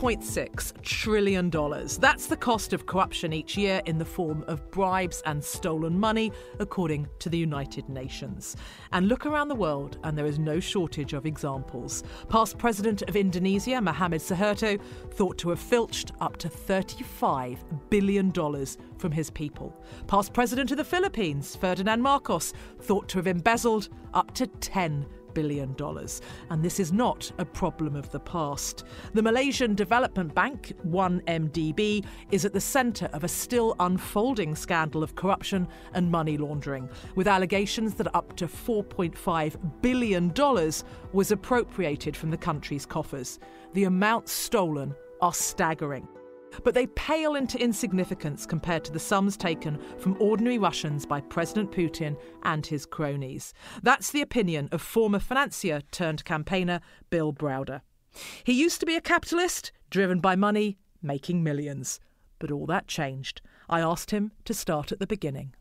$4.6 0.00 0.80
trillion. 0.80 1.50
That's 1.50 2.26
the 2.26 2.36
cost 2.36 2.72
of 2.72 2.86
corruption 2.86 3.34
each 3.34 3.58
year 3.58 3.82
in 3.84 3.98
the 3.98 4.04
form 4.06 4.42
of 4.46 4.70
bribes 4.70 5.22
and 5.26 5.44
stolen 5.44 6.00
money, 6.00 6.32
according 6.58 7.06
to 7.18 7.28
the 7.28 7.36
United 7.36 7.86
Nations. 7.90 8.56
And 8.92 9.08
look 9.08 9.26
around 9.26 9.48
the 9.48 9.54
world, 9.54 9.98
and 10.02 10.16
there 10.16 10.24
is 10.24 10.38
no 10.38 10.58
shortage 10.58 11.12
of 11.12 11.26
examples. 11.26 12.02
Past 12.30 12.56
President 12.56 13.02
of 13.02 13.14
Indonesia, 13.14 13.78
Mohamed 13.78 14.22
Suharto, 14.22 14.80
thought 15.10 15.36
to 15.36 15.50
have 15.50 15.60
filched 15.60 16.12
up 16.22 16.38
to 16.38 16.48
$35 16.48 17.58
billion 17.90 18.32
from 18.32 19.12
his 19.12 19.28
people. 19.28 19.84
Past 20.06 20.32
President 20.32 20.70
of 20.70 20.78
the 20.78 20.84
Philippines, 20.84 21.56
Ferdinand 21.56 22.00
Marcos, 22.00 22.54
thought 22.80 23.06
to 23.10 23.18
have 23.18 23.26
embezzled 23.26 23.90
up 24.14 24.32
to 24.32 24.46
$10 24.46 25.04
billion. 25.40 25.74
And 26.50 26.62
this 26.62 26.78
is 26.78 26.92
not 26.92 27.32
a 27.38 27.44
problem 27.44 27.96
of 27.96 28.10
the 28.10 28.20
past. 28.20 28.84
The 29.14 29.22
Malaysian 29.22 29.74
Development 29.74 30.34
Bank, 30.34 30.74
1MDB, 30.86 32.04
is 32.30 32.44
at 32.44 32.52
the 32.52 32.60
centre 32.60 33.08
of 33.14 33.24
a 33.24 33.28
still 33.28 33.74
unfolding 33.80 34.54
scandal 34.54 35.02
of 35.02 35.14
corruption 35.14 35.66
and 35.94 36.10
money 36.10 36.36
laundering, 36.36 36.90
with 37.14 37.26
allegations 37.26 37.94
that 37.94 38.14
up 38.14 38.36
to 38.36 38.46
$4.5 38.46 39.80
billion 39.80 40.32
was 41.12 41.32
appropriated 41.32 42.14
from 42.14 42.30
the 42.30 42.36
country's 42.36 42.84
coffers. 42.84 43.38
The 43.72 43.84
amounts 43.84 44.32
stolen 44.32 44.94
are 45.22 45.32
staggering 45.32 46.06
but 46.64 46.74
they 46.74 46.86
pale 46.88 47.34
into 47.34 47.60
insignificance 47.60 48.46
compared 48.46 48.84
to 48.84 48.92
the 48.92 48.98
sums 48.98 49.36
taken 49.36 49.78
from 49.98 50.16
ordinary 50.20 50.58
Russians 50.58 51.06
by 51.06 51.20
President 51.20 51.70
Putin 51.70 52.16
and 52.42 52.66
his 52.66 52.86
cronies. 52.86 53.54
That's 53.82 54.10
the 54.10 54.22
opinion 54.22 54.68
of 54.72 54.82
former 54.82 55.18
financier 55.18 55.80
turned 55.90 56.24
campaigner 56.24 56.80
Bill 57.10 57.32
Browder. 57.32 57.82
He 58.44 58.52
used 58.52 58.80
to 58.80 58.86
be 58.86 58.96
a 58.96 59.00
capitalist, 59.00 59.72
driven 59.90 60.20
by 60.20 60.36
money, 60.36 60.78
making 61.02 61.42
millions. 61.42 62.00
But 62.38 62.50
all 62.50 62.66
that 62.66 62.88
changed. 62.88 63.40
I 63.68 63.80
asked 63.80 64.10
him 64.10 64.32
to 64.44 64.54
start 64.54 64.92
at 64.92 64.98
the 64.98 65.06
beginning. 65.06 65.54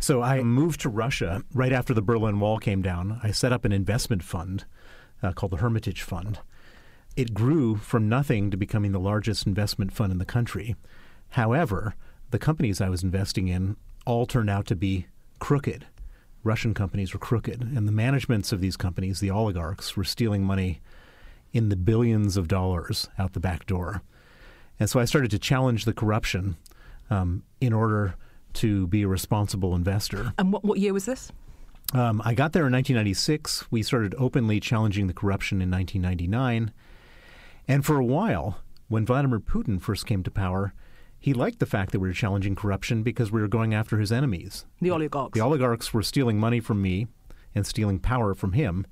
So 0.00 0.22
I 0.22 0.42
moved 0.42 0.80
to 0.80 0.88
Russia 0.88 1.42
right 1.52 1.72
after 1.72 1.92
the 1.92 2.02
Berlin 2.02 2.40
Wall 2.40 2.58
came 2.58 2.82
down. 2.82 3.20
I 3.22 3.30
set 3.30 3.52
up 3.52 3.64
an 3.64 3.72
investment 3.72 4.22
fund 4.22 4.64
uh, 5.22 5.32
called 5.32 5.52
the 5.52 5.58
Hermitage 5.58 6.02
Fund 6.02 6.40
it 7.16 7.34
grew 7.34 7.76
from 7.76 8.08
nothing 8.08 8.50
to 8.50 8.56
becoming 8.56 8.92
the 8.92 9.00
largest 9.00 9.46
investment 9.46 9.92
fund 9.92 10.12
in 10.12 10.18
the 10.18 10.24
country. 10.24 10.76
However, 11.30 11.94
the 12.30 12.38
companies 12.38 12.80
I 12.80 12.88
was 12.88 13.02
investing 13.02 13.48
in 13.48 13.76
all 14.04 14.26
turned 14.26 14.50
out 14.50 14.66
to 14.66 14.76
be 14.76 15.06
crooked. 15.38 15.86
Russian 16.44 16.74
companies 16.74 17.12
were 17.12 17.18
crooked, 17.18 17.62
and 17.62 17.88
the 17.88 17.92
managements 17.92 18.52
of 18.52 18.60
these 18.60 18.76
companies, 18.76 19.18
the 19.18 19.30
oligarchs, 19.30 19.96
were 19.96 20.04
stealing 20.04 20.44
money 20.44 20.80
in 21.52 21.70
the 21.70 21.76
billions 21.76 22.36
of 22.36 22.46
dollars 22.46 23.08
out 23.18 23.32
the 23.32 23.40
back 23.40 23.66
door. 23.66 24.02
And 24.78 24.88
so 24.88 25.00
I 25.00 25.06
started 25.06 25.30
to 25.32 25.38
challenge 25.38 25.86
the 25.86 25.94
corruption 25.94 26.56
um, 27.10 27.42
in 27.60 27.72
order 27.72 28.14
to 28.54 28.86
be 28.86 29.02
a 29.02 29.08
responsible 29.08 29.74
investor. 29.74 30.32
And 30.38 30.52
what, 30.52 30.64
what 30.64 30.78
year 30.78 30.92
was 30.92 31.06
this? 31.06 31.32
Um, 31.94 32.20
I 32.24 32.34
got 32.34 32.52
there 32.52 32.66
in 32.66 32.72
1996. 32.72 33.70
We 33.70 33.82
started 33.82 34.14
openly 34.18 34.60
challenging 34.60 35.06
the 35.06 35.12
corruption 35.14 35.62
in 35.62 35.70
1999. 35.70 36.72
And 37.68 37.84
for 37.84 37.98
a 37.98 38.04
while, 38.04 38.58
when 38.88 39.06
Vladimir 39.06 39.40
Putin 39.40 39.80
first 39.80 40.06
came 40.06 40.22
to 40.22 40.30
power, 40.30 40.72
he 41.18 41.34
liked 41.34 41.58
the 41.58 41.66
fact 41.66 41.92
that 41.92 42.00
we 42.00 42.08
were 42.08 42.14
challenging 42.14 42.54
corruption 42.54 43.02
because 43.02 43.32
we 43.32 43.40
were 43.40 43.48
going 43.48 43.74
after 43.74 43.98
his 43.98 44.12
enemies. 44.12 44.64
The 44.80 44.90
oligarchs. 44.90 45.34
The 45.34 45.44
oligarchs 45.44 45.92
were 45.92 46.02
stealing 46.02 46.38
money 46.38 46.60
from 46.60 46.80
me 46.80 47.08
and 47.54 47.66
stealing 47.66 47.98
power 47.98 48.34
from 48.34 48.52
him. 48.52 48.86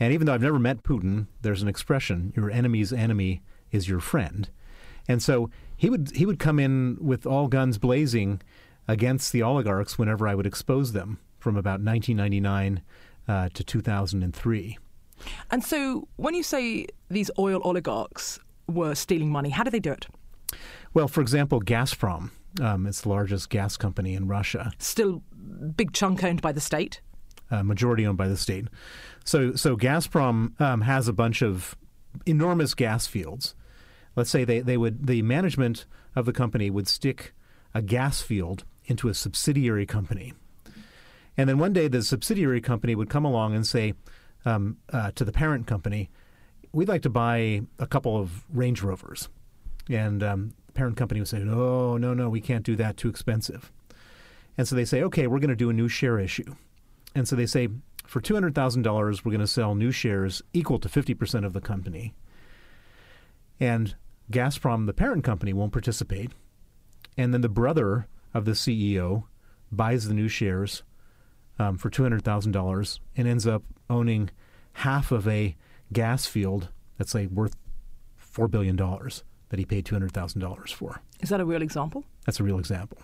And 0.00 0.12
even 0.12 0.26
though 0.26 0.34
I've 0.34 0.42
never 0.42 0.58
met 0.58 0.82
Putin, 0.82 1.26
there's 1.42 1.62
an 1.62 1.68
expression 1.68 2.32
your 2.34 2.50
enemy's 2.50 2.92
enemy 2.92 3.42
is 3.70 3.88
your 3.88 4.00
friend. 4.00 4.48
And 5.06 5.22
so 5.22 5.50
he 5.76 5.90
would 5.90 6.12
he 6.14 6.24
would 6.24 6.38
come 6.38 6.58
in 6.58 6.96
with 7.00 7.26
all 7.26 7.48
guns 7.48 7.78
blazing 7.78 8.40
against 8.88 9.32
the 9.32 9.42
oligarchs 9.42 9.98
whenever 9.98 10.26
I 10.26 10.34
would 10.34 10.46
expose 10.46 10.92
them 10.92 11.18
from 11.38 11.56
about 11.56 11.80
1999 11.80 12.82
uh, 13.28 13.48
to 13.52 13.64
2003. 13.64 14.78
And 15.50 15.64
so 15.64 16.08
when 16.16 16.34
you 16.34 16.42
say 16.42 16.86
these 17.10 17.30
oil 17.38 17.60
oligarchs 17.64 18.38
were 18.66 18.94
stealing 18.94 19.30
money, 19.30 19.50
how 19.50 19.62
did 19.62 19.72
they 19.72 19.80
do 19.80 19.92
it? 19.92 20.06
Well, 20.92 21.08
for 21.08 21.20
example, 21.20 21.60
Gazprom. 21.60 22.30
Um, 22.60 22.86
it's 22.86 23.00
the 23.00 23.08
largest 23.08 23.50
gas 23.50 23.76
company 23.76 24.14
in 24.14 24.28
Russia. 24.28 24.72
Still 24.78 25.22
big 25.76 25.92
chunk 25.92 26.22
owned 26.22 26.40
by 26.40 26.52
the 26.52 26.60
state? 26.60 27.00
Uh, 27.50 27.62
majority 27.62 28.06
owned 28.06 28.16
by 28.16 28.28
the 28.28 28.36
state. 28.36 28.68
So, 29.24 29.54
so 29.54 29.76
Gazprom 29.76 30.60
um, 30.60 30.82
has 30.82 31.08
a 31.08 31.12
bunch 31.12 31.42
of 31.42 31.76
enormous 32.26 32.74
gas 32.74 33.06
fields. 33.06 33.54
Let's 34.16 34.30
say 34.30 34.44
they, 34.44 34.60
they 34.60 34.76
would 34.76 35.06
the 35.06 35.22
management 35.22 35.86
of 36.14 36.26
the 36.26 36.32
company 36.32 36.70
would 36.70 36.86
stick 36.86 37.34
a 37.74 37.82
gas 37.82 38.22
field 38.22 38.64
into 38.84 39.08
a 39.08 39.14
subsidiary 39.14 39.86
company. 39.86 40.32
And 41.36 41.48
then 41.48 41.58
one 41.58 41.72
day 41.72 41.88
the 41.88 42.02
subsidiary 42.02 42.60
company 42.60 42.94
would 42.94 43.10
come 43.10 43.24
along 43.24 43.54
and 43.54 43.66
say, 43.66 43.94
um, 44.44 44.78
uh, 44.92 45.10
to 45.12 45.24
the 45.24 45.32
parent 45.32 45.66
company, 45.66 46.10
we'd 46.72 46.88
like 46.88 47.02
to 47.02 47.10
buy 47.10 47.62
a 47.78 47.86
couple 47.86 48.16
of 48.16 48.44
Range 48.52 48.82
Rovers. 48.82 49.28
And 49.88 50.22
um, 50.22 50.54
the 50.66 50.72
parent 50.72 50.96
company 50.96 51.20
would 51.20 51.28
say, 51.28 51.38
no, 51.38 51.96
no, 51.96 52.14
no, 52.14 52.28
we 52.28 52.40
can't 52.40 52.64
do 52.64 52.76
that, 52.76 52.96
too 52.96 53.08
expensive. 53.08 53.70
And 54.56 54.66
so 54.66 54.76
they 54.76 54.84
say, 54.84 55.02
okay, 55.02 55.26
we're 55.26 55.40
going 55.40 55.50
to 55.50 55.56
do 55.56 55.70
a 55.70 55.74
new 55.74 55.88
share 55.88 56.18
issue. 56.18 56.54
And 57.14 57.28
so 57.28 57.36
they 57.36 57.46
say, 57.46 57.68
for 58.06 58.20
$200,000, 58.20 59.24
we're 59.24 59.30
going 59.30 59.40
to 59.40 59.46
sell 59.46 59.74
new 59.74 59.90
shares 59.90 60.42
equal 60.52 60.78
to 60.78 60.88
50% 60.88 61.44
of 61.44 61.52
the 61.52 61.60
company. 61.60 62.14
And 63.60 63.94
Gazprom, 64.30 64.86
the 64.86 64.92
parent 64.92 65.24
company, 65.24 65.52
won't 65.52 65.72
participate. 65.72 66.32
And 67.16 67.32
then 67.32 67.40
the 67.40 67.48
brother 67.48 68.08
of 68.32 68.44
the 68.44 68.52
CEO 68.52 69.24
buys 69.70 70.08
the 70.08 70.14
new 70.14 70.28
shares 70.28 70.82
um, 71.58 71.76
for 71.76 71.90
$200,000 71.90 72.98
and 73.16 73.28
ends 73.28 73.46
up 73.46 73.62
owning 73.88 74.30
half 74.74 75.12
of 75.12 75.28
a 75.28 75.56
gas 75.92 76.26
field 76.26 76.68
that's 76.98 77.12
say 77.12 77.26
worth 77.26 77.56
$4 78.20 78.50
billion 78.50 78.76
that 78.76 79.58
he 79.58 79.64
paid 79.64 79.84
$200,000 79.84 80.72
for. 80.72 81.00
Is 81.20 81.28
that 81.28 81.40
a 81.40 81.44
real 81.44 81.62
example? 81.62 82.04
That's 82.26 82.40
a 82.40 82.44
real 82.44 82.58
example. 82.58 82.98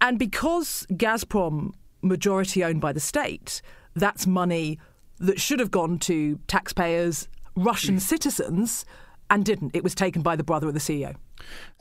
And 0.00 0.18
because 0.18 0.86
Gazprom 0.92 1.72
majority 2.02 2.62
owned 2.62 2.80
by 2.80 2.92
the 2.92 3.00
state, 3.00 3.62
that's 3.94 4.26
money 4.26 4.78
that 5.18 5.40
should 5.40 5.58
have 5.58 5.70
gone 5.70 5.98
to 5.98 6.38
taxpayers, 6.46 7.28
Russian 7.56 7.98
citizens, 7.98 8.84
and 9.30 9.44
didn't. 9.44 9.74
It 9.74 9.82
was 9.82 9.94
taken 9.94 10.22
by 10.22 10.36
the 10.36 10.44
brother 10.44 10.68
of 10.68 10.74
the 10.74 10.80
CEO. 10.80 11.16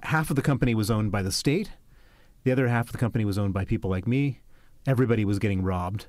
Half 0.03 0.29
of 0.29 0.35
the 0.35 0.41
company 0.41 0.73
was 0.73 0.89
owned 0.89 1.11
by 1.11 1.21
the 1.21 1.31
state. 1.31 1.71
The 2.43 2.51
other 2.51 2.67
half 2.67 2.87
of 2.87 2.91
the 2.93 2.97
company 2.97 3.25
was 3.25 3.37
owned 3.37 3.53
by 3.53 3.65
people 3.65 3.89
like 3.89 4.07
me. 4.07 4.41
Everybody 4.87 5.25
was 5.25 5.37
getting 5.37 5.61
robbed, 5.61 6.07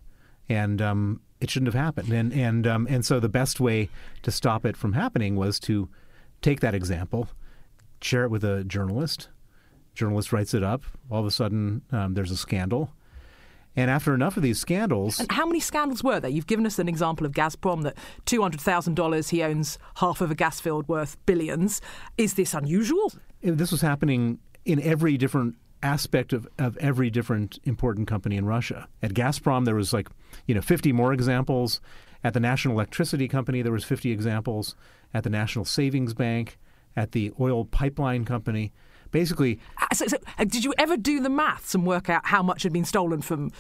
and 0.49 0.81
um, 0.81 1.21
it 1.41 1.51
shouldn't 1.51 1.73
have 1.73 1.81
happened. 1.81 2.13
And 2.13 2.33
and 2.33 2.67
um, 2.67 2.87
and 2.89 3.05
so 3.05 3.21
the 3.21 3.29
best 3.29 3.61
way 3.61 3.91
to 4.23 4.31
stop 4.31 4.65
it 4.65 4.77
from 4.77 4.95
happening 4.95 5.37
was 5.37 5.61
to 5.61 5.89
take 6.41 6.61
that 6.61 6.75
example, 6.75 7.29
share 8.01 8.25
it 8.25 8.31
with 8.31 8.45
a 8.45 8.65
journalist. 8.65 9.29
Journalist 9.95 10.33
writes 10.33 10.55
it 10.55 10.63
up. 10.63 10.85
All 11.11 11.21
of 11.21 11.27
a 11.27 11.31
sudden, 11.31 11.83
um, 11.91 12.15
there's 12.15 12.31
a 12.31 12.37
scandal. 12.37 12.93
And 13.79 13.93
after 13.93 14.13
enough 14.13 14.37
of 14.37 14.43
these 14.43 14.59
scandals. 14.59 15.21
And 15.21 15.31
how 15.31 15.47
many 15.47 15.61
scandals 15.61 16.03
were 16.03 16.19
there? 16.19 16.31
You've 16.31 16.49
given 16.49 16.67
us 16.67 16.81
an 16.81 16.89
example 16.89 17.25
of 17.25 17.33
Gazprom 17.33 17.83
that 17.85 17.97
$200,000 18.27 19.29
he 19.29 19.43
owns 19.45 19.79
half 19.97 20.21
of 20.21 20.33
a 20.33 20.35
gas 20.35 20.61
field 20.61 20.89
worth 20.89 21.17
billions. 21.27 21.81
Is 22.17 22.35
this 22.35 22.55
unusual? 22.55 23.13
This 23.41 23.71
was 23.71 23.81
happening 23.81 24.41
in 24.65 24.83
every 24.83 25.17
different 25.17 25.55
aspect 25.83 26.33
of, 26.33 26.49
of 26.59 26.77
every 26.79 27.11
different 27.11 27.59
important 27.65 28.09
company 28.09 28.37
in 28.37 28.45
Russia. 28.47 28.89
At 29.03 29.15
Gazprom, 29.15 29.65
there 29.65 29.75
was 29.75 29.93
like, 29.93 30.09
you 30.47 30.55
know, 30.55 30.61
50 30.61 30.93
more 30.93 31.13
examples. 31.13 31.81
At 32.25 32.35
the 32.35 32.41
National 32.41 32.75
Electricity 32.75 33.29
Company, 33.29 33.63
there 33.63 33.73
was 33.73 33.85
50 33.85 34.11
examples. 34.11 34.75
At 35.15 35.25
the 35.25 35.31
National 35.31 35.65
Savings 35.65 36.15
Bank, 36.15 36.59
at 36.97 37.13
the 37.13 37.33
oil 37.41 37.65
pipeline 37.65 38.25
company, 38.25 38.73
basically. 39.11 39.59
Uh, 39.81 39.95
so, 39.95 40.07
so, 40.07 40.17
uh, 40.37 40.45
did 40.45 40.65
you 40.65 40.75
ever 40.79 40.97
do 40.97 41.21
the 41.21 41.31
maths 41.31 41.75
and 41.75 41.87
work 41.87 42.11
out 42.11 42.27
how 42.27 42.43
much 42.43 42.63
had 42.65 42.73
been 42.73 42.85
stolen 42.85 43.23
from 43.23 43.51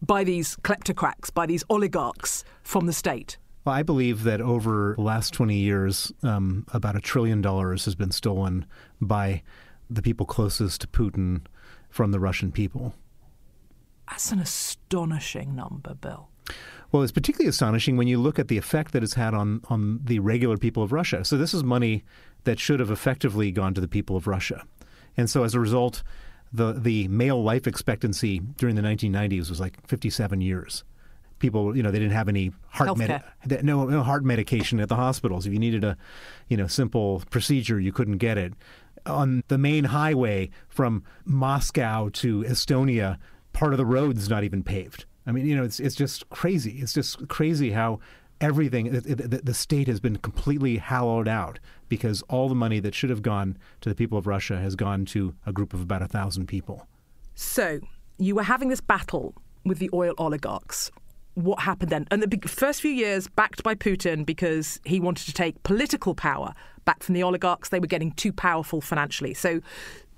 by 0.00 0.24
these 0.24 0.56
kleptocrats, 0.56 1.32
by 1.32 1.46
these 1.46 1.64
oligarchs 1.70 2.44
from 2.62 2.86
the 2.86 2.92
state? 2.92 3.38
Well, 3.64 3.74
I 3.74 3.82
believe 3.82 4.24
that 4.24 4.40
over 4.40 4.94
the 4.96 5.02
last 5.02 5.32
20 5.32 5.56
years, 5.56 6.12
um, 6.22 6.66
about 6.72 6.96
a 6.96 7.00
trillion 7.00 7.40
dollars 7.40 7.84
has 7.84 7.94
been 7.94 8.10
stolen 8.10 8.66
by 9.00 9.42
the 9.88 10.02
people 10.02 10.26
closest 10.26 10.80
to 10.80 10.86
Putin 10.88 11.42
from 11.92 12.10
the 12.10 12.18
Russian 12.18 12.50
people. 12.50 12.94
That's 14.08 14.32
an 14.32 14.40
astonishing 14.40 15.54
number, 15.54 15.94
Bill. 15.94 16.28
Well, 16.90 17.02
it's 17.02 17.12
particularly 17.12 17.48
astonishing 17.48 17.96
when 17.96 18.08
you 18.08 18.18
look 18.18 18.38
at 18.38 18.48
the 18.48 18.58
effect 18.58 18.92
that 18.92 19.02
it's 19.02 19.14
had 19.14 19.34
on, 19.34 19.60
on 19.68 20.00
the 20.02 20.18
regular 20.18 20.56
people 20.56 20.82
of 20.82 20.92
Russia. 20.92 21.24
So, 21.24 21.36
this 21.38 21.54
is 21.54 21.62
money 21.62 22.02
that 22.44 22.58
should 22.58 22.80
have 22.80 22.90
effectively 22.90 23.50
gone 23.52 23.74
to 23.74 23.80
the 23.80 23.88
people 23.88 24.16
of 24.16 24.26
Russia. 24.26 24.64
And 25.16 25.30
so, 25.30 25.44
as 25.44 25.54
a 25.54 25.60
result, 25.60 26.02
the, 26.52 26.72
the 26.72 27.08
male 27.08 27.42
life 27.42 27.66
expectancy 27.66 28.40
during 28.40 28.74
the 28.74 28.82
1990s 28.82 29.48
was 29.48 29.60
like 29.60 29.86
57 29.86 30.40
years. 30.40 30.84
people, 31.38 31.76
you 31.76 31.82
know, 31.82 31.90
they 31.90 31.98
didn't 31.98 32.12
have 32.14 32.28
any 32.28 32.52
heart 32.68 32.96
medi- 32.96 33.62
no, 33.62 33.84
no 33.86 34.02
heart 34.02 34.24
medication 34.24 34.80
at 34.80 34.88
the 34.88 34.96
hospitals. 34.96 35.46
If 35.46 35.52
you 35.52 35.58
needed 35.58 35.84
a, 35.84 35.96
you 36.48 36.56
know, 36.56 36.66
simple 36.66 37.22
procedure, 37.30 37.78
you 37.80 37.92
couldn't 37.92 38.18
get 38.18 38.38
it. 38.38 38.52
On 39.06 39.42
the 39.48 39.58
main 39.58 39.84
highway 39.84 40.50
from 40.68 41.02
Moscow 41.24 42.08
to 42.10 42.42
Estonia, 42.44 43.18
part 43.52 43.72
of 43.72 43.78
the 43.78 43.86
road's 43.86 44.28
not 44.28 44.44
even 44.44 44.62
paved. 44.62 45.04
I 45.26 45.32
mean, 45.32 45.46
you 45.46 45.56
know, 45.56 45.64
it's 45.64 45.80
it's 45.80 45.94
just 45.94 46.28
crazy. 46.30 46.78
It's 46.80 46.92
just 46.92 47.28
crazy 47.28 47.70
how 47.70 48.00
everything 48.40 48.90
the, 48.90 49.40
the 49.42 49.54
state 49.54 49.86
has 49.86 50.00
been 50.00 50.16
completely 50.16 50.76
hollowed 50.76 51.28
out 51.28 51.60
because 51.88 52.22
all 52.22 52.48
the 52.48 52.54
money 52.54 52.80
that 52.80 52.94
should 52.94 53.10
have 53.10 53.22
gone 53.22 53.56
to 53.80 53.88
the 53.88 53.94
people 53.94 54.18
of 54.18 54.26
Russia 54.26 54.58
has 54.58 54.74
gone 54.74 55.04
to 55.04 55.34
a 55.46 55.52
group 55.52 55.72
of 55.72 55.80
about 55.80 56.02
a 56.02 56.08
thousand 56.08 56.46
people. 56.46 56.86
So 57.34 57.78
you 58.18 58.34
were 58.34 58.42
having 58.42 58.68
this 58.68 58.80
battle 58.80 59.34
with 59.64 59.78
the 59.78 59.90
oil 59.94 60.14
oligarchs. 60.18 60.90
What 61.34 61.60
happened 61.60 61.90
then? 61.90 62.06
And 62.10 62.22
the 62.22 62.48
first 62.48 62.82
few 62.82 62.90
years, 62.90 63.28
backed 63.28 63.62
by 63.62 63.74
Putin 63.74 64.26
because 64.26 64.80
he 64.84 65.00
wanted 65.00 65.24
to 65.26 65.32
take 65.32 65.62
political 65.62 66.14
power 66.14 66.52
back 66.84 67.02
from 67.02 67.14
the 67.14 67.22
oligarchs. 67.22 67.68
They 67.68 67.80
were 67.80 67.86
getting 67.86 68.12
too 68.12 68.32
powerful 68.32 68.80
financially. 68.80 69.34
So, 69.34 69.60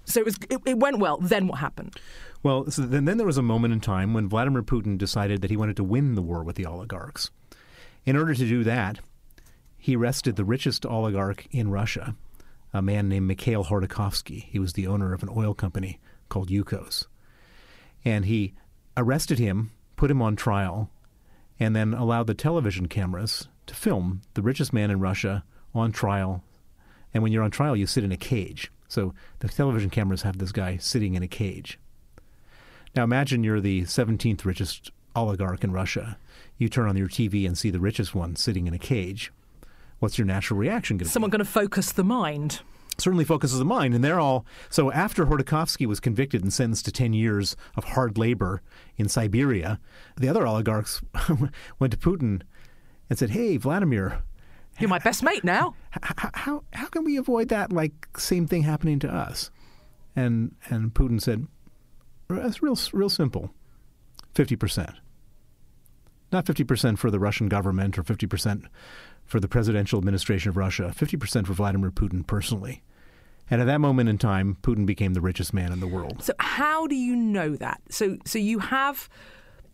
so 0.05 0.21
it, 0.21 0.25
was, 0.25 0.37
it, 0.51 0.61
it 0.67 0.79
went 0.79 0.99
well. 0.99 1.19
Then 1.19 1.47
what 1.47 1.59
happened? 1.59 1.97
Well, 2.43 2.71
so 2.71 2.83
then, 2.83 3.07
then 3.07 3.17
there 3.17 3.27
was 3.27 3.39
a 3.39 3.43
moment 3.43 3.73
in 3.73 3.81
time 3.81 4.13
when 4.13 4.29
Vladimir 4.29 4.63
Putin 4.63 4.99
decided 4.99 5.41
that 5.41 5.51
he 5.51 5.57
wanted 5.57 5.77
to 5.77 5.85
win 5.85 6.15
the 6.15 6.23
war 6.23 6.45
with 6.45 6.57
the 6.57 6.67
oligarchs. 6.67 7.31
In 8.05 8.17
order 8.17 8.35
to 8.35 8.47
do 8.47 8.65
that, 8.65 9.01
he 9.79 9.97
arrested 9.97 10.37
the 10.37 10.45
richest 10.45 10.85
oligarch 10.85 11.47
in 11.51 11.71
Russia, 11.71 12.17
a 12.73 12.83
man 12.83 13.09
named 13.09 13.27
Mikhail 13.27 13.65
Khodorkovsky. 13.65 14.45
He 14.45 14.59
was 14.59 14.75
the 14.75 14.87
owner 14.87 15.15
of 15.15 15.23
an 15.23 15.31
oil 15.35 15.55
company 15.55 16.01
called 16.29 16.51
Yukos. 16.51 17.07
And 18.05 18.27
he 18.27 18.55
arrested 18.97 19.39
him, 19.39 19.73
put 19.97 20.11
him 20.11 20.21
on 20.21 20.37
trial, 20.37 20.91
and 21.59 21.75
then 21.75 21.95
allowed 21.95 22.27
the 22.27 22.35
television 22.35 22.89
cameras 22.89 23.49
to 23.67 23.75
film 23.75 24.23
the 24.35 24.43
richest 24.43 24.73
man 24.73 24.91
in 24.91 25.01
Russia 25.01 25.45
on 25.75 25.93
trial. 25.93 26.43
And 27.15 27.23
when 27.23 27.33
you're 27.33 27.45
on 27.45 27.51
trial, 27.51 27.77
you 27.77 27.87
sit 27.87 28.05
in 28.05 28.13
a 28.13 28.17
cage. 28.17 28.71
So 28.89 29.15
the 29.39 29.49
television 29.49 29.89
cameras 29.89 30.23
have 30.23 30.39
this 30.39 30.53
guy 30.53 30.77
sitting 30.77 31.15
in 31.15 31.23
a 31.23 31.29
cage. 31.29 31.79
Now 32.95 33.05
imagine 33.05 33.43
you're 33.43 33.61
the 33.61 33.83
17th 33.83 34.45
richest 34.45 34.91
oligarch 35.17 35.65
in 35.65 35.73
Russia. 35.73 36.19
You 36.59 36.69
turn 36.69 36.89
on 36.89 36.97
your 36.97 37.09
TV 37.09 37.47
and 37.47 37.57
see 37.57 37.71
the 37.71 37.81
richest 37.81 38.15
one 38.15 38.37
sitting 38.37 38.67
in 38.67 38.75
a 38.75 38.79
cage. 38.79 39.33
What's 39.99 40.19
your 40.19 40.27
natural 40.27 40.59
reaction 40.59 40.97
going 40.97 41.05
to 41.07 41.11
be? 41.11 41.13
Someone 41.13 41.31
going 41.31 41.39
to 41.41 41.45
focus 41.45 41.93
the 41.93 42.05
mind. 42.05 42.61
certainly 42.99 43.25
focuses 43.25 43.59
the 43.59 43.65
mind. 43.65 43.95
And 43.95 44.05
they're 44.05 44.21
all 44.21 44.45
so 44.71 44.93
after 44.93 45.25
Khodorkovsky 45.25 45.87
was 45.87 46.01
convicted 46.01 46.43
and 46.43 46.53
sentenced 46.53 46.85
to 46.85 46.93
10 46.93 47.13
years 47.13 47.57
of 47.77 47.85
hard 47.85 48.19
labor 48.19 48.63
in 48.97 49.09
Siberia, 49.09 49.81
the 50.17 50.29
other 50.29 50.47
oligarchs 50.47 51.03
went 51.79 51.93
to 51.93 51.99
Putin 51.99 52.43
and 53.09 53.19
said, 53.19 53.31
Hey, 53.31 53.57
Vladimir, 53.57 54.23
You're 54.81 54.91
my 54.91 54.99
best 54.99 55.23
mate 55.23 55.45
now. 55.45 55.75
h- 55.97 56.31
how, 56.35 56.65
how 56.73 56.87
can 56.87 57.05
we 57.05 57.17
avoid 57.17 57.49
that 57.49 57.73
like 57.73 57.93
same 58.17 58.47
thing 58.47 58.63
happening 58.63 58.99
to 59.01 59.09
us? 59.13 59.51
And, 60.17 60.55
and 60.69 60.95
Putin 60.95 61.21
said, 61.21 61.47
That's 62.29 62.63
real, 62.63 62.79
real 62.93 63.09
simple 63.09 63.53
50%. 64.35 64.95
Not 66.33 66.47
50% 66.47 66.99
for 66.99 67.11
the 67.11 67.21
Russian 67.21 67.49
government 67.49 67.97
or 67.99 68.03
50% 68.03 68.65
for 69.25 69.39
the 69.41 69.49
presidential 69.49 69.99
administration 69.99 70.49
of 70.49 70.57
Russia, 70.57 70.93
50% 70.97 71.47
for 71.47 71.53
Vladimir 71.53 71.91
Putin 71.91 72.27
personally. 72.27 72.83
And 73.51 73.61
at 73.61 73.67
that 73.67 73.81
moment 73.81 74.09
in 74.09 74.19
time, 74.19 74.57
Putin 74.63 74.87
became 74.87 75.15
the 75.15 75.21
richest 75.21 75.53
man 75.53 75.73
in 75.73 75.81
the 75.81 75.87
world. 75.87 76.23
So 76.23 76.33
how 76.41 76.87
do 76.87 76.95
you 76.95 77.15
know 77.15 77.57
that? 77.57 77.81
So 77.91 78.17
so 78.25 78.39
you 78.39 78.59
have 78.59 79.09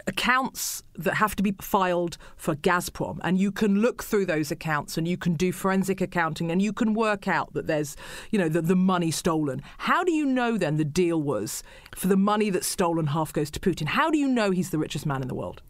accounts 0.06 0.82
that 0.94 1.14
have 1.14 1.34
to 1.36 1.42
be 1.42 1.54
filed 1.60 2.18
for 2.36 2.54
Gazprom 2.54 3.18
and 3.22 3.38
you 3.38 3.50
can 3.50 3.80
look 3.80 4.02
through 4.02 4.26
those 4.26 4.50
accounts 4.50 4.98
and 4.98 5.06
you 5.06 5.16
can 5.16 5.34
do 5.34 5.52
forensic 5.52 6.00
accounting 6.00 6.50
and 6.50 6.60
you 6.60 6.72
can 6.72 6.94
work 6.94 7.26
out 7.28 7.52
that 7.54 7.66
there's 7.66 7.96
you 8.30 8.38
know 8.38 8.48
the, 8.48 8.62
the 8.62 8.76
money 8.76 9.10
stolen. 9.10 9.62
How 9.78 10.04
do 10.04 10.12
you 10.12 10.26
know 10.26 10.58
then 10.58 10.76
the 10.76 10.84
deal 10.84 11.22
was 11.22 11.62
for 11.94 12.08
the 12.08 12.16
money 12.16 12.50
that's 12.50 12.66
stolen 12.66 13.08
half 13.08 13.32
goes 13.32 13.50
to 13.52 13.60
Putin? 13.60 13.88
How 13.88 14.10
do 14.10 14.18
you 14.18 14.28
know 14.28 14.50
he's 14.50 14.70
the 14.70 14.78
richest 14.78 15.06
man 15.06 15.22
in 15.22 15.28
the 15.28 15.34
world? 15.34 15.62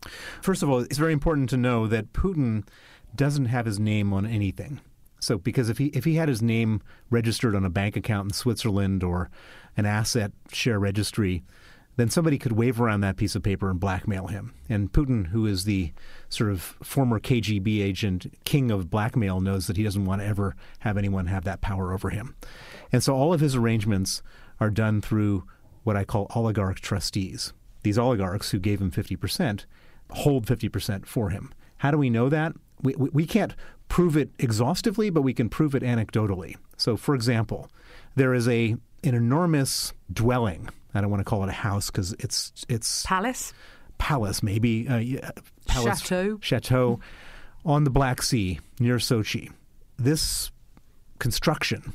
First 0.42 0.62
of 0.62 0.70
all, 0.70 0.80
it's 0.80 0.98
very 0.98 1.12
important 1.12 1.50
to 1.50 1.56
know 1.56 1.86
that 1.86 2.12
Putin 2.12 2.66
doesn't 3.14 3.46
have 3.46 3.66
his 3.66 3.78
name 3.78 4.12
on 4.12 4.26
anything. 4.26 4.80
So, 5.20 5.36
because 5.36 5.68
if 5.68 5.78
he 5.78 5.86
if 5.88 6.04
he 6.04 6.14
had 6.14 6.28
his 6.28 6.40
name 6.40 6.80
registered 7.10 7.54
on 7.54 7.64
a 7.64 7.70
bank 7.70 7.94
account 7.94 8.28
in 8.28 8.32
Switzerland 8.32 9.04
or 9.04 9.30
an 9.76 9.84
asset 9.84 10.32
share 10.50 10.78
registry, 10.78 11.42
then 12.00 12.10
somebody 12.10 12.38
could 12.38 12.52
wave 12.52 12.80
around 12.80 13.00
that 13.02 13.16
piece 13.16 13.34
of 13.34 13.42
paper 13.42 13.70
and 13.70 13.78
blackmail 13.78 14.28
him. 14.28 14.54
And 14.68 14.92
Putin, 14.92 15.28
who 15.28 15.46
is 15.46 15.64
the 15.64 15.92
sort 16.28 16.50
of 16.50 16.60
former 16.82 17.20
KGB 17.20 17.82
agent, 17.82 18.32
king 18.44 18.70
of 18.70 18.90
blackmail, 18.90 19.40
knows 19.40 19.66
that 19.66 19.76
he 19.76 19.82
doesn't 19.82 20.04
want 20.04 20.22
to 20.22 20.26
ever 20.26 20.56
have 20.80 20.96
anyone 20.96 21.26
have 21.26 21.44
that 21.44 21.60
power 21.60 21.92
over 21.92 22.10
him. 22.10 22.36
And 22.92 23.02
so 23.02 23.14
all 23.14 23.34
of 23.34 23.40
his 23.40 23.54
arrangements 23.54 24.22
are 24.58 24.70
done 24.70 25.00
through 25.00 25.44
what 25.82 25.96
I 25.96 26.04
call 26.04 26.26
oligarch 26.34 26.80
trustees. 26.80 27.52
These 27.82 27.98
oligarchs 27.98 28.50
who 28.50 28.58
gave 28.58 28.80
him 28.80 28.90
50% 28.90 29.64
hold 30.10 30.46
50% 30.46 31.06
for 31.06 31.30
him. 31.30 31.52
How 31.78 31.90
do 31.90 31.98
we 31.98 32.10
know 32.10 32.28
that? 32.28 32.52
We, 32.82 32.94
we, 32.94 33.10
we 33.12 33.26
can't 33.26 33.54
prove 33.88 34.16
it 34.16 34.30
exhaustively, 34.38 35.10
but 35.10 35.22
we 35.22 35.34
can 35.34 35.48
prove 35.48 35.74
it 35.74 35.82
anecdotally. 35.82 36.56
So, 36.76 36.96
for 36.96 37.14
example, 37.14 37.70
there 38.14 38.34
is 38.34 38.48
a 38.48 38.76
an 39.02 39.14
enormous 39.14 39.94
dwelling. 40.12 40.68
I 40.94 41.00
don't 41.00 41.10
want 41.10 41.20
to 41.20 41.24
call 41.24 41.42
it 41.44 41.48
a 41.48 41.52
house 41.52 41.90
because 41.90 42.12
it's 42.14 42.52
it's 42.68 43.04
Palace? 43.06 43.52
palace, 43.98 44.42
maybe 44.42 44.88
uh, 44.88 44.96
yeah, 44.96 45.30
palace, 45.66 46.00
Chateau. 46.00 46.38
chateau 46.40 47.00
on 47.64 47.84
the 47.84 47.90
Black 47.90 48.22
Sea 48.22 48.58
near 48.80 48.96
Sochi. 48.96 49.52
This 49.98 50.50
construction 51.18 51.92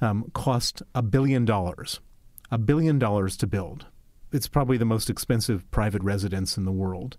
um, 0.00 0.30
cost 0.32 0.82
a 0.94 1.02
billion 1.02 1.44
dollars, 1.44 2.00
a 2.50 2.58
billion 2.58 2.98
dollars 2.98 3.36
to 3.38 3.46
build. 3.46 3.86
It's 4.32 4.48
probably 4.48 4.76
the 4.76 4.84
most 4.84 5.10
expensive 5.10 5.68
private 5.70 6.02
residence 6.02 6.56
in 6.56 6.64
the 6.64 6.72
world. 6.72 7.16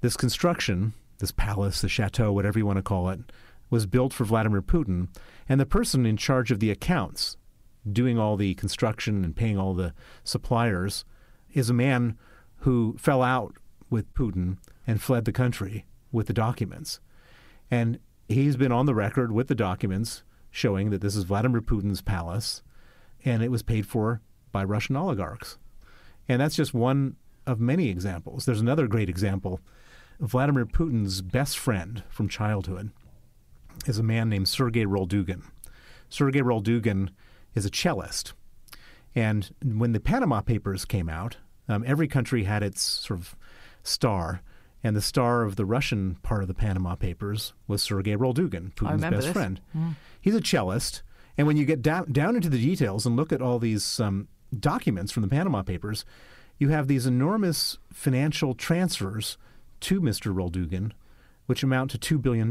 This 0.00 0.16
construction, 0.16 0.92
this 1.18 1.32
palace, 1.32 1.80
the 1.80 1.88
chateau, 1.88 2.32
whatever 2.32 2.58
you 2.58 2.66
want 2.66 2.76
to 2.76 2.82
call 2.82 3.08
it, 3.08 3.20
was 3.70 3.86
built 3.86 4.12
for 4.12 4.24
Vladimir 4.24 4.62
Putin, 4.62 5.08
and 5.48 5.60
the 5.60 5.66
person 5.66 6.06
in 6.06 6.16
charge 6.16 6.50
of 6.50 6.60
the 6.60 6.70
accounts, 6.70 7.36
doing 7.92 8.18
all 8.18 8.36
the 8.36 8.54
construction 8.54 9.24
and 9.24 9.36
paying 9.36 9.58
all 9.58 9.74
the 9.74 9.94
suppliers, 10.24 11.04
is 11.52 11.70
a 11.70 11.74
man 11.74 12.16
who 12.58 12.96
fell 12.98 13.22
out 13.22 13.56
with 13.90 14.12
Putin 14.14 14.58
and 14.86 15.00
fled 15.00 15.24
the 15.24 15.32
country 15.32 15.86
with 16.12 16.26
the 16.26 16.32
documents. 16.32 17.00
And 17.70 17.98
he's 18.28 18.56
been 18.56 18.72
on 18.72 18.86
the 18.86 18.94
record 18.94 19.32
with 19.32 19.48
the 19.48 19.54
documents 19.54 20.22
showing 20.50 20.90
that 20.90 21.00
this 21.00 21.16
is 21.16 21.24
Vladimir 21.24 21.60
Putin's 21.60 22.00
palace 22.00 22.62
and 23.24 23.42
it 23.42 23.50
was 23.50 23.62
paid 23.62 23.86
for 23.86 24.20
by 24.52 24.64
Russian 24.64 24.96
oligarchs. 24.96 25.58
And 26.28 26.40
that's 26.40 26.56
just 26.56 26.74
one 26.74 27.16
of 27.46 27.60
many 27.60 27.88
examples. 27.88 28.44
There's 28.44 28.60
another 28.60 28.86
great 28.86 29.08
example. 29.08 29.60
Vladimir 30.20 30.66
Putin's 30.66 31.22
best 31.22 31.58
friend 31.58 32.02
from 32.08 32.28
childhood 32.28 32.90
is 33.86 33.98
a 33.98 34.02
man 34.02 34.28
named 34.28 34.48
Sergei 34.48 34.84
Roldugin. 34.84 35.42
Sergei 36.08 36.40
Roldugin 36.40 37.10
is 37.58 37.66
a 37.66 37.70
cellist. 37.70 38.32
And 39.14 39.50
when 39.62 39.92
the 39.92 40.00
Panama 40.00 40.40
Papers 40.40 40.84
came 40.84 41.08
out, 41.08 41.36
um, 41.68 41.84
every 41.86 42.08
country 42.08 42.44
had 42.44 42.62
its 42.62 42.80
sort 42.80 43.20
of 43.20 43.36
star. 43.82 44.42
And 44.82 44.94
the 44.94 45.02
star 45.02 45.42
of 45.42 45.56
the 45.56 45.66
Russian 45.66 46.14
part 46.22 46.42
of 46.42 46.48
the 46.48 46.54
Panama 46.54 46.94
Papers 46.94 47.52
was 47.66 47.82
Sergei 47.82 48.16
Roldugin, 48.16 48.72
Putin's 48.74 49.02
best 49.02 49.26
this. 49.26 49.32
friend. 49.32 49.60
He's 50.20 50.36
a 50.36 50.40
cellist. 50.40 51.02
And 51.36 51.46
when 51.46 51.56
you 51.56 51.64
get 51.64 51.82
down, 51.82 52.10
down 52.12 52.36
into 52.36 52.48
the 52.48 52.62
details 52.62 53.04
and 53.04 53.16
look 53.16 53.32
at 53.32 53.42
all 53.42 53.58
these 53.58 54.00
um, 54.00 54.28
documents 54.58 55.12
from 55.12 55.22
the 55.22 55.28
Panama 55.28 55.62
Papers, 55.62 56.04
you 56.58 56.68
have 56.68 56.86
these 56.86 57.06
enormous 57.06 57.78
financial 57.92 58.54
transfers 58.54 59.36
to 59.80 60.00
Mr. 60.00 60.34
Roldugin, 60.34 60.92
which 61.46 61.62
amount 61.62 61.90
to 61.92 61.98
$2 61.98 62.22
billion. 62.22 62.50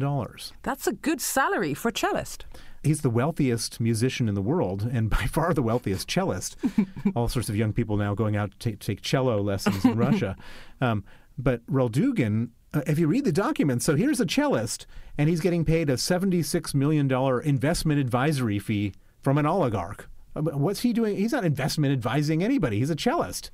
That's 0.64 0.88
a 0.88 0.94
good 0.94 1.22
salary 1.22 1.74
for 1.74 1.90
a 1.90 1.94
cellist. 1.94 2.46
He's 2.84 3.02
the 3.02 3.10
wealthiest 3.10 3.80
musician 3.80 4.30
in 4.30 4.36
the 4.36 4.42
world 4.42 4.90
and 4.92 5.10
by 5.10 5.26
far 5.32 5.54
the 5.54 5.62
wealthiest 5.62 6.08
cellist. 6.08 6.56
All 7.16 7.28
sorts 7.28 7.50
of 7.50 7.56
young 7.56 7.74
people 7.74 7.98
now 7.98 8.14
going 8.14 8.36
out 8.36 8.52
to 8.52 8.58
take, 8.58 8.80
take 8.80 9.02
cello 9.02 9.42
lessons 9.42 9.84
in 9.86 9.98
Russia. 9.98 10.36
Um, 10.80 11.04
but 11.40 11.66
Roldugin, 11.66 12.50
uh, 12.72 12.82
if 12.86 13.00
you 13.00 13.08
read 13.08 13.26
the 13.26 13.32
documents, 13.32 13.84
so 13.84 13.96
here's 13.96 14.20
a 14.20 14.28
cellist, 14.28 14.86
and 15.18 15.28
he's 15.28 15.40
getting 15.40 15.66
paid 15.66 15.90
a 15.90 15.94
$76 15.94 16.76
million 16.76 17.12
investment 17.44 18.00
advisory 18.00 18.60
fee 18.60 18.94
from 19.22 19.40
an 19.40 19.48
oligarch. 19.48 20.08
Uh, 20.36 20.42
What's 20.42 20.82
he 20.82 20.94
doing? 20.94 21.18
He's 21.18 21.32
not 21.32 21.46
investment 21.46 21.94
advising 21.94 22.44
anybody. 22.44 22.78
He's 22.78 22.92
a 22.92 22.96
cellist. 22.96 23.50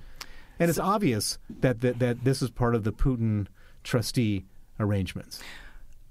And 0.60 0.70
it's 0.70 0.80
obvious 0.80 1.38
that, 1.62 1.80
that, 1.80 2.00
that 2.00 2.26
this 2.26 2.42
is 2.42 2.50
part 2.50 2.76
of 2.76 2.84
the 2.84 2.92
Putin 2.92 3.48
trustee 3.84 4.44
arrangements. 4.80 5.42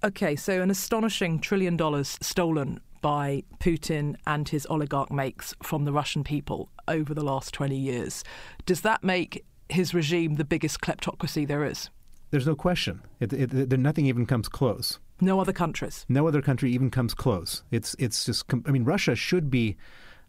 Okay, 0.02 0.34
so 0.34 0.62
an 0.62 0.70
astonishing 0.70 1.38
trillion 1.38 1.76
dollars 1.76 2.18
stolen 2.20 2.80
by 3.02 3.42
Putin 3.58 4.16
and 4.26 4.48
his 4.48 4.66
oligarch 4.70 5.12
makes 5.12 5.54
from 5.62 5.84
the 5.84 5.92
Russian 5.92 6.24
people 6.24 6.70
over 6.88 7.12
the 7.12 7.24
last 7.24 7.52
20 7.52 7.76
years. 7.76 8.24
Does 8.64 8.80
that 8.80 9.04
make 9.04 9.44
his 9.68 9.92
regime 9.92 10.36
the 10.36 10.44
biggest 10.44 10.80
kleptocracy 10.80 11.46
there 11.46 11.64
is? 11.64 11.90
There's 12.30 12.46
no 12.46 12.54
question. 12.54 13.02
It, 13.20 13.32
it, 13.34 13.52
it, 13.52 13.78
nothing 13.78 14.06
even 14.06 14.24
comes 14.24 14.48
close. 14.48 14.98
No 15.20 15.38
other 15.38 15.52
countries. 15.52 16.06
No 16.08 16.26
other 16.26 16.40
country 16.40 16.72
even 16.72 16.90
comes 16.90 17.12
close. 17.12 17.62
It's 17.70 17.94
it's 17.98 18.24
just. 18.24 18.46
I 18.66 18.70
mean, 18.70 18.84
Russia 18.84 19.14
should 19.14 19.50
be. 19.50 19.76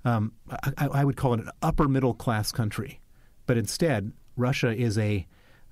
Um, 0.06 0.34
I, 0.77 0.88
I, 0.88 1.06
would 1.06 1.15
call 1.15 1.34
it 1.34 1.39
an 1.39 1.50
upper 1.62 1.88
middle 1.88 2.13
class 2.13 2.51
country, 2.51 3.00
but 3.46 3.58
instead, 3.58 4.12
Russia 4.36 4.75
is 4.75 4.98
a 4.98 5.25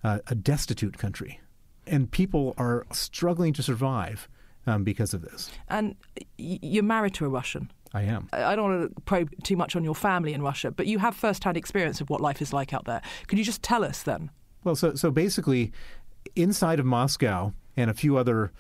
uh, 0.06 0.20
a 0.28 0.36
destitute 0.36 0.98
country, 0.98 1.42
and 1.86 2.10
people 2.10 2.54
are 2.58 2.86
struggling 2.92 3.52
to 3.54 3.62
survive 3.62 4.30
um, 4.68 4.84
because 4.84 5.14
of 5.14 5.22
this. 5.22 5.52
And 5.70 5.96
you're 6.38 6.84
married 6.84 7.14
to 7.16 7.26
a 7.26 7.30
Russian. 7.30 7.72
I 7.94 8.04
am. 8.04 8.30
I 8.32 8.56
don't 8.56 8.72
want 8.72 8.96
to 8.96 9.02
probe 9.02 9.32
too 9.44 9.58
much 9.58 9.76
on 9.76 9.84
your 9.84 9.96
family 9.96 10.34
in 10.34 10.42
Russia, 10.42 10.72
but 10.72 10.88
you 10.88 11.00
have 11.00 11.16
first-hand 11.16 11.58
experience 11.58 12.00
of 12.00 12.10
what 12.10 12.22
life 12.22 12.42
is 12.42 12.54
like 12.54 12.74
out 12.74 12.86
there. 12.86 13.02
Could 13.28 13.38
you 13.38 13.44
just 13.44 13.62
tell 13.62 13.84
us 13.84 14.04
then? 14.04 14.32
Well, 14.64 14.76
so 14.76 14.96
so 14.96 15.12
basically, 15.12 15.74
inside 16.36 16.80
of 16.80 16.86
Moscow 16.86 17.54
and 17.76 17.90
a 17.90 17.94
few 17.94 18.16
other 18.16 18.52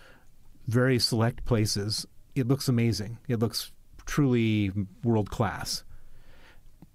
very 0.67 0.99
select 0.99 1.45
places, 1.45 2.05
it 2.35 2.47
looks 2.47 2.67
amazing. 2.67 3.19
It 3.27 3.39
looks 3.39 3.71
truly 4.05 4.71
world 5.03 5.29
class. 5.29 5.83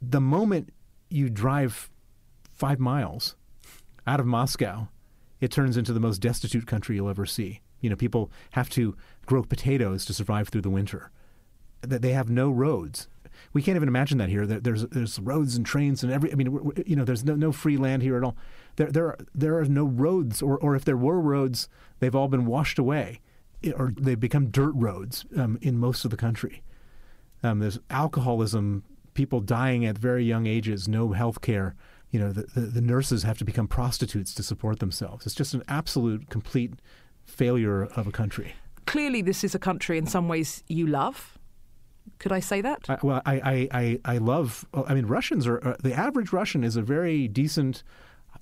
The 0.02 0.20
moment 0.20 0.74
you 1.08 1.30
drive 1.30 1.88
five 2.52 2.78
miles 2.78 3.36
out 4.06 4.20
of 4.20 4.26
Moscow, 4.26 4.88
it 5.40 5.50
turns 5.50 5.76
into 5.76 5.92
the 5.92 6.00
most 6.00 6.18
destitute 6.18 6.66
country 6.66 6.96
you'll 6.96 7.08
ever 7.08 7.26
see. 7.26 7.60
You 7.86 7.90
know, 7.90 7.96
people 7.96 8.32
have 8.50 8.68
to 8.70 8.96
grow 9.26 9.44
potatoes 9.44 10.04
to 10.06 10.12
survive 10.12 10.48
through 10.48 10.62
the 10.62 10.70
winter. 10.70 11.12
That 11.82 12.02
they 12.02 12.10
have 12.10 12.28
no 12.28 12.50
roads. 12.50 13.06
We 13.52 13.62
can't 13.62 13.76
even 13.76 13.86
imagine 13.86 14.18
that 14.18 14.28
here. 14.28 14.44
There's 14.44 14.86
there's 14.86 15.20
roads 15.20 15.54
and 15.54 15.64
trains 15.64 16.02
and 16.02 16.12
every. 16.12 16.32
I 16.32 16.34
mean, 16.34 16.72
you 16.84 16.96
know, 16.96 17.04
there's 17.04 17.24
no, 17.24 17.36
no 17.36 17.52
free 17.52 17.76
land 17.76 18.02
here 18.02 18.16
at 18.16 18.24
all. 18.24 18.36
There 18.74 18.90
there 18.90 19.06
are, 19.06 19.18
there 19.32 19.56
are 19.60 19.66
no 19.66 19.84
roads, 19.84 20.42
or 20.42 20.58
or 20.58 20.74
if 20.74 20.84
there 20.84 20.96
were 20.96 21.20
roads, 21.20 21.68
they've 22.00 22.16
all 22.16 22.26
been 22.26 22.44
washed 22.44 22.76
away, 22.76 23.20
or 23.76 23.92
they've 23.96 24.18
become 24.18 24.50
dirt 24.50 24.72
roads 24.74 25.24
um, 25.36 25.60
in 25.62 25.78
most 25.78 26.04
of 26.04 26.10
the 26.10 26.16
country. 26.16 26.64
Um, 27.44 27.60
there's 27.60 27.78
alcoholism, 27.88 28.82
people 29.14 29.40
dying 29.40 29.86
at 29.86 29.96
very 29.96 30.24
young 30.24 30.46
ages, 30.48 30.88
no 30.88 31.12
health 31.12 31.40
care. 31.40 31.76
You 32.10 32.20
know, 32.20 32.32
the, 32.32 32.42
the, 32.54 32.60
the 32.60 32.80
nurses 32.80 33.22
have 33.24 33.38
to 33.38 33.44
become 33.44 33.68
prostitutes 33.68 34.32
to 34.34 34.42
support 34.42 34.78
themselves. 34.78 35.26
It's 35.26 35.34
just 35.34 35.54
an 35.54 35.62
absolute, 35.68 36.30
complete 36.30 36.72
failure 37.26 37.84
of 37.84 38.06
a 38.06 38.12
country. 38.12 38.54
Clearly, 38.86 39.20
this 39.20 39.44
is 39.44 39.54
a 39.54 39.58
country 39.58 39.98
in 39.98 40.06
some 40.06 40.28
ways 40.28 40.62
you 40.68 40.86
love. 40.86 41.38
Could 42.18 42.32
I 42.32 42.40
say 42.40 42.60
that? 42.60 42.88
I, 42.88 42.98
well, 43.02 43.20
I, 43.26 43.68
I, 43.72 44.00
I, 44.04 44.18
love. 44.18 44.64
I 44.72 44.94
mean, 44.94 45.06
Russians 45.06 45.46
are 45.46 45.66
uh, 45.66 45.76
the 45.82 45.92
average 45.92 46.32
Russian 46.32 46.62
is 46.64 46.76
a 46.76 46.82
very 46.82 47.28
decent, 47.28 47.82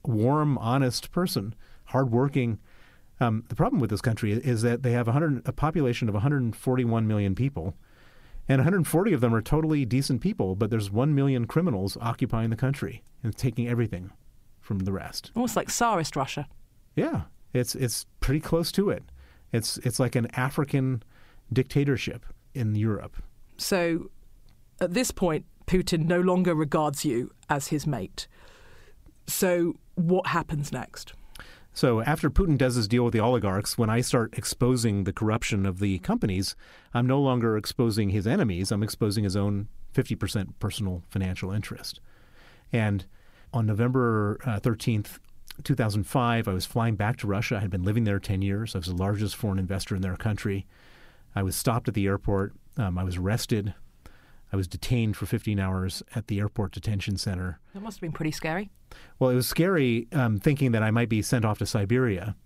warm, 0.04 0.58
honest 0.58 1.10
person, 1.10 1.54
hardworking. 1.86 2.60
Um, 3.20 3.44
the 3.48 3.54
problem 3.54 3.80
with 3.80 3.90
this 3.90 4.02
country 4.02 4.32
is 4.32 4.62
that 4.62 4.82
they 4.82 4.92
have 4.92 5.06
100, 5.06 5.42
a 5.46 5.52
population 5.52 6.08
of 6.08 6.14
141 6.14 7.06
million 7.06 7.34
people, 7.34 7.74
and 8.48 8.58
140 8.58 9.12
of 9.12 9.20
them 9.20 9.34
are 9.34 9.42
totally 9.42 9.84
decent 9.84 10.20
people. 10.20 10.54
But 10.54 10.70
there's 10.70 10.90
one 10.90 11.14
million 11.14 11.46
criminals 11.46 11.96
occupying 12.00 12.50
the 12.50 12.56
country 12.56 13.02
and 13.22 13.34
taking 13.34 13.66
everything 13.66 14.10
from 14.60 14.80
the 14.80 14.92
rest. 14.92 15.32
Almost 15.34 15.56
like 15.56 15.68
Tsarist 15.68 16.16
Russia. 16.16 16.46
Yeah, 16.94 17.22
it's 17.54 17.74
it's 17.74 18.06
pretty 18.20 18.40
close 18.40 18.70
to 18.72 18.90
it. 18.90 19.04
It's 19.52 19.78
it's 19.78 19.98
like 19.98 20.16
an 20.16 20.26
African 20.34 21.02
dictatorship 21.52 22.26
in 22.54 22.74
Europe. 22.74 23.16
So, 23.56 24.10
at 24.80 24.94
this 24.94 25.10
point, 25.10 25.46
Putin 25.66 26.06
no 26.06 26.20
longer 26.20 26.54
regards 26.54 27.04
you 27.04 27.30
as 27.48 27.68
his 27.68 27.86
mate. 27.86 28.26
So, 29.26 29.74
what 29.94 30.28
happens 30.28 30.72
next? 30.72 31.14
So 31.76 32.02
after 32.02 32.30
Putin 32.30 32.56
does 32.56 32.76
his 32.76 32.86
deal 32.86 33.02
with 33.02 33.12
the 33.12 33.20
oligarchs, 33.20 33.76
when 33.76 33.90
I 33.90 34.00
start 34.00 34.38
exposing 34.38 35.02
the 35.02 35.12
corruption 35.12 35.66
of 35.66 35.80
the 35.80 35.98
companies, 35.98 36.54
I'm 36.94 37.06
no 37.06 37.20
longer 37.20 37.56
exposing 37.56 38.10
his 38.10 38.28
enemies. 38.28 38.70
I'm 38.70 38.84
exposing 38.84 39.24
his 39.24 39.34
own 39.34 39.66
50% 39.92 40.50
personal 40.60 41.02
financial 41.08 41.50
interest. 41.50 41.98
And 42.72 43.06
on 43.52 43.66
November 43.66 44.38
uh, 44.46 44.60
13th, 44.60 45.18
2005, 45.62 46.48
I 46.48 46.52
was 46.52 46.66
flying 46.66 46.96
back 46.96 47.16
to 47.18 47.26
Russia. 47.26 47.56
I 47.56 47.60
had 47.60 47.70
been 47.70 47.84
living 47.84 48.04
there 48.04 48.18
10 48.18 48.42
years. 48.42 48.74
I 48.74 48.78
was 48.78 48.88
the 48.88 48.94
largest 48.94 49.36
foreign 49.36 49.58
investor 49.58 49.94
in 49.94 50.02
their 50.02 50.16
country. 50.16 50.66
I 51.34 51.42
was 51.42 51.56
stopped 51.56 51.88
at 51.88 51.94
the 51.94 52.06
airport. 52.06 52.54
Um, 52.76 52.98
I 52.98 53.04
was 53.04 53.16
arrested. 53.16 53.74
I 54.52 54.56
was 54.56 54.68
detained 54.68 55.16
for 55.16 55.26
15 55.26 55.58
hours 55.58 56.02
at 56.14 56.28
the 56.28 56.38
airport 56.38 56.72
detention 56.72 57.16
center. 57.16 57.58
That 57.72 57.82
must 57.82 57.96
have 57.96 58.02
been 58.02 58.12
pretty 58.12 58.30
scary. 58.30 58.70
Well, 59.18 59.30
it 59.30 59.34
was 59.34 59.48
scary 59.48 60.06
um, 60.12 60.38
thinking 60.38 60.72
that 60.72 60.82
I 60.82 60.90
might 60.90 61.08
be 61.08 61.22
sent 61.22 61.44
off 61.44 61.58
to 61.58 61.66
Siberia. 61.66 62.36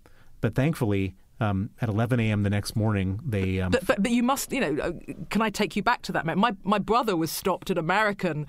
But 0.41 0.55
thankfully, 0.55 1.15
um, 1.39 1.69
at 1.81 1.89
11 1.89 2.19
a.m. 2.19 2.43
the 2.43 2.49
next 2.49 2.75
morning, 2.75 3.19
they. 3.25 3.61
Um, 3.61 3.71
but, 3.71 3.85
but, 3.85 4.03
but, 4.03 4.11
you 4.11 4.23
must, 4.23 4.51
you 4.51 4.59
know, 4.59 4.81
uh, 4.81 4.91
can 5.29 5.41
I 5.41 5.49
take 5.49 5.75
you 5.75 5.83
back 5.83 6.01
to 6.03 6.11
that? 6.13 6.25
My, 6.25 6.53
my 6.63 6.79
brother 6.79 7.15
was 7.15 7.31
stopped 7.31 7.69
at 7.69 7.77
American 7.77 8.47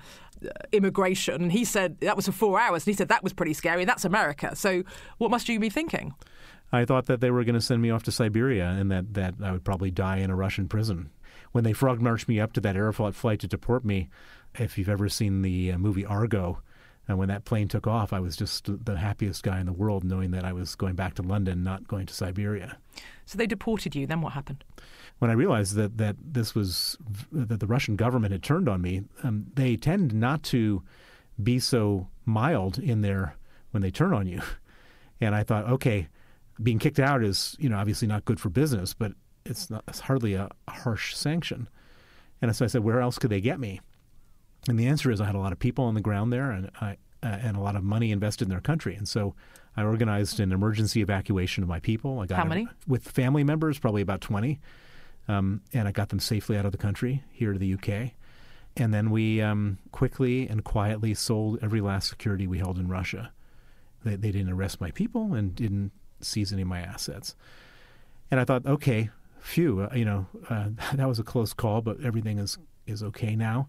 immigration, 0.71 1.41
and 1.41 1.51
he 1.51 1.65
said 1.65 1.99
that 2.01 2.15
was 2.15 2.25
for 2.25 2.31
four 2.31 2.59
hours. 2.59 2.83
And 2.83 2.93
he 2.93 2.97
said 2.97 3.09
that 3.09 3.23
was 3.23 3.33
pretty 3.33 3.53
scary. 3.53 3.85
That's 3.85 4.05
America. 4.05 4.55
So 4.55 4.83
what 5.17 5.31
must 5.31 5.49
you 5.49 5.59
be 5.59 5.69
thinking? 5.69 6.13
I 6.71 6.85
thought 6.85 7.07
that 7.07 7.19
they 7.19 7.31
were 7.31 7.43
going 7.43 7.55
to 7.55 7.61
send 7.61 7.81
me 7.81 7.89
off 7.89 8.03
to 8.03 8.11
Siberia 8.11 8.69
and 8.69 8.89
that, 8.91 9.13
that 9.13 9.35
I 9.43 9.51
would 9.51 9.65
probably 9.65 9.91
die 9.91 10.17
in 10.17 10.29
a 10.29 10.35
Russian 10.35 10.67
prison. 10.67 11.09
When 11.51 11.65
they 11.65 11.73
frog 11.73 12.01
marched 12.01 12.29
me 12.29 12.39
up 12.39 12.53
to 12.53 12.61
that 12.61 12.75
Aeroflot 12.75 13.13
flight 13.13 13.41
to 13.41 13.47
deport 13.47 13.83
me, 13.83 14.09
if 14.55 14.77
you've 14.77 14.89
ever 14.89 15.09
seen 15.09 15.41
the 15.41 15.73
uh, 15.73 15.77
movie 15.77 16.05
Argo, 16.05 16.61
and 17.11 17.19
when 17.19 17.27
that 17.27 17.43
plane 17.43 17.67
took 17.67 17.87
off, 17.87 18.13
I 18.13 18.21
was 18.21 18.37
just 18.37 18.69
the 18.85 18.97
happiest 18.97 19.43
guy 19.43 19.59
in 19.59 19.65
the 19.65 19.73
world, 19.73 20.05
knowing 20.05 20.31
that 20.31 20.45
I 20.45 20.53
was 20.53 20.75
going 20.75 20.95
back 20.95 21.13
to 21.15 21.21
London, 21.21 21.61
not 21.61 21.85
going 21.85 22.05
to 22.05 22.13
Siberia. 22.13 22.77
So 23.25 23.37
they 23.37 23.47
deported 23.47 23.95
you. 23.95 24.07
Then 24.07 24.21
what 24.21 24.31
happened? 24.31 24.63
When 25.19 25.29
I 25.29 25.33
realized 25.33 25.75
that 25.75 25.97
that 25.97 26.15
this 26.23 26.55
was 26.55 26.97
that 27.33 27.59
the 27.59 27.67
Russian 27.67 27.97
government 27.97 28.31
had 28.31 28.43
turned 28.43 28.69
on 28.69 28.81
me, 28.81 29.03
um, 29.23 29.47
they 29.55 29.75
tend 29.75 30.13
not 30.13 30.41
to 30.43 30.83
be 31.41 31.59
so 31.59 32.07
mild 32.25 32.79
in 32.79 33.01
their 33.01 33.35
when 33.71 33.81
they 33.81 33.91
turn 33.91 34.13
on 34.13 34.25
you. 34.25 34.41
And 35.23 35.35
I 35.35 35.43
thought, 35.43 35.69
okay, 35.69 36.07
being 36.63 36.79
kicked 36.79 36.97
out 36.97 37.23
is 37.23 37.55
you 37.59 37.69
know 37.69 37.77
obviously 37.77 38.07
not 38.07 38.25
good 38.25 38.39
for 38.39 38.49
business, 38.49 38.95
but 38.95 39.11
it's 39.45 39.69
not 39.69 39.83
it's 39.87 39.99
hardly 39.99 40.33
a 40.33 40.49
harsh 40.67 41.13
sanction. 41.15 41.69
And 42.41 42.55
so 42.55 42.65
I 42.65 42.67
said, 42.67 42.83
where 42.83 43.01
else 43.01 43.19
could 43.19 43.29
they 43.29 43.39
get 43.39 43.59
me? 43.59 43.81
And 44.67 44.79
the 44.79 44.87
answer 44.87 45.11
is 45.11 45.19
I 45.19 45.25
had 45.25 45.35
a 45.35 45.39
lot 45.39 45.51
of 45.51 45.59
people 45.59 45.85
on 45.85 45.95
the 45.95 46.01
ground 46.01 46.31
there 46.31 46.51
and, 46.51 46.69
I, 46.79 46.97
uh, 47.23 47.27
and 47.27 47.57
a 47.57 47.59
lot 47.59 47.75
of 47.75 47.83
money 47.83 48.11
invested 48.11 48.45
in 48.45 48.49
their 48.49 48.61
country. 48.61 48.95
And 48.95 49.07
so 49.07 49.35
I 49.75 49.83
organized 49.83 50.39
an 50.39 50.51
emergency 50.51 51.01
evacuation 51.01 51.63
of 51.63 51.69
my 51.69 51.79
people. 51.79 52.19
I 52.19 52.25
got 52.25 52.37
How 52.37 52.45
many? 52.45 52.67
with 52.87 53.07
family 53.07 53.43
members, 53.43 53.79
probably 53.79 54.01
about 54.01 54.21
20. 54.21 54.59
Um, 55.27 55.61
and 55.73 55.87
I 55.87 55.91
got 55.91 56.09
them 56.09 56.19
safely 56.19 56.57
out 56.57 56.65
of 56.65 56.71
the 56.71 56.77
country 56.77 57.23
here 57.31 57.53
to 57.53 57.59
the 57.59 57.73
UK. 57.73 58.11
And 58.77 58.93
then 58.93 59.11
we 59.11 59.41
um, 59.41 59.79
quickly 59.91 60.47
and 60.47 60.63
quietly 60.63 61.13
sold 61.13 61.59
every 61.61 61.81
last 61.81 62.09
security 62.09 62.47
we 62.47 62.59
held 62.59 62.77
in 62.77 62.87
Russia. 62.87 63.31
They, 64.03 64.15
they 64.15 64.31
didn't 64.31 64.51
arrest 64.51 64.81
my 64.81 64.91
people 64.91 65.33
and 65.33 65.53
didn't 65.55 65.91
seize 66.21 66.53
any 66.53 66.61
of 66.61 66.67
my 66.67 66.79
assets. 66.79 67.35
And 68.29 68.39
I 68.39 68.45
thought, 68.45 68.65
okay, 68.65 69.09
phew, 69.39 69.81
uh, 69.81 69.95
you 69.95 70.05
know, 70.05 70.25
uh, 70.49 70.69
that 70.93 71.07
was 71.07 71.19
a 71.19 71.23
close 71.23 71.53
call, 71.53 71.81
but 71.81 72.01
everything 72.03 72.39
is, 72.39 72.57
is 72.87 73.03
okay 73.03 73.35
now. 73.35 73.67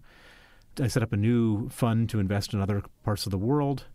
I 0.79 0.87
set 0.87 1.03
up 1.03 1.13
a 1.13 1.17
new 1.17 1.69
fund 1.69 2.09
to 2.09 2.19
invest 2.19 2.53
in 2.53 2.61
other 2.61 2.83
parts 3.03 3.25
of 3.25 3.31
the 3.31 3.37
world. 3.37 3.85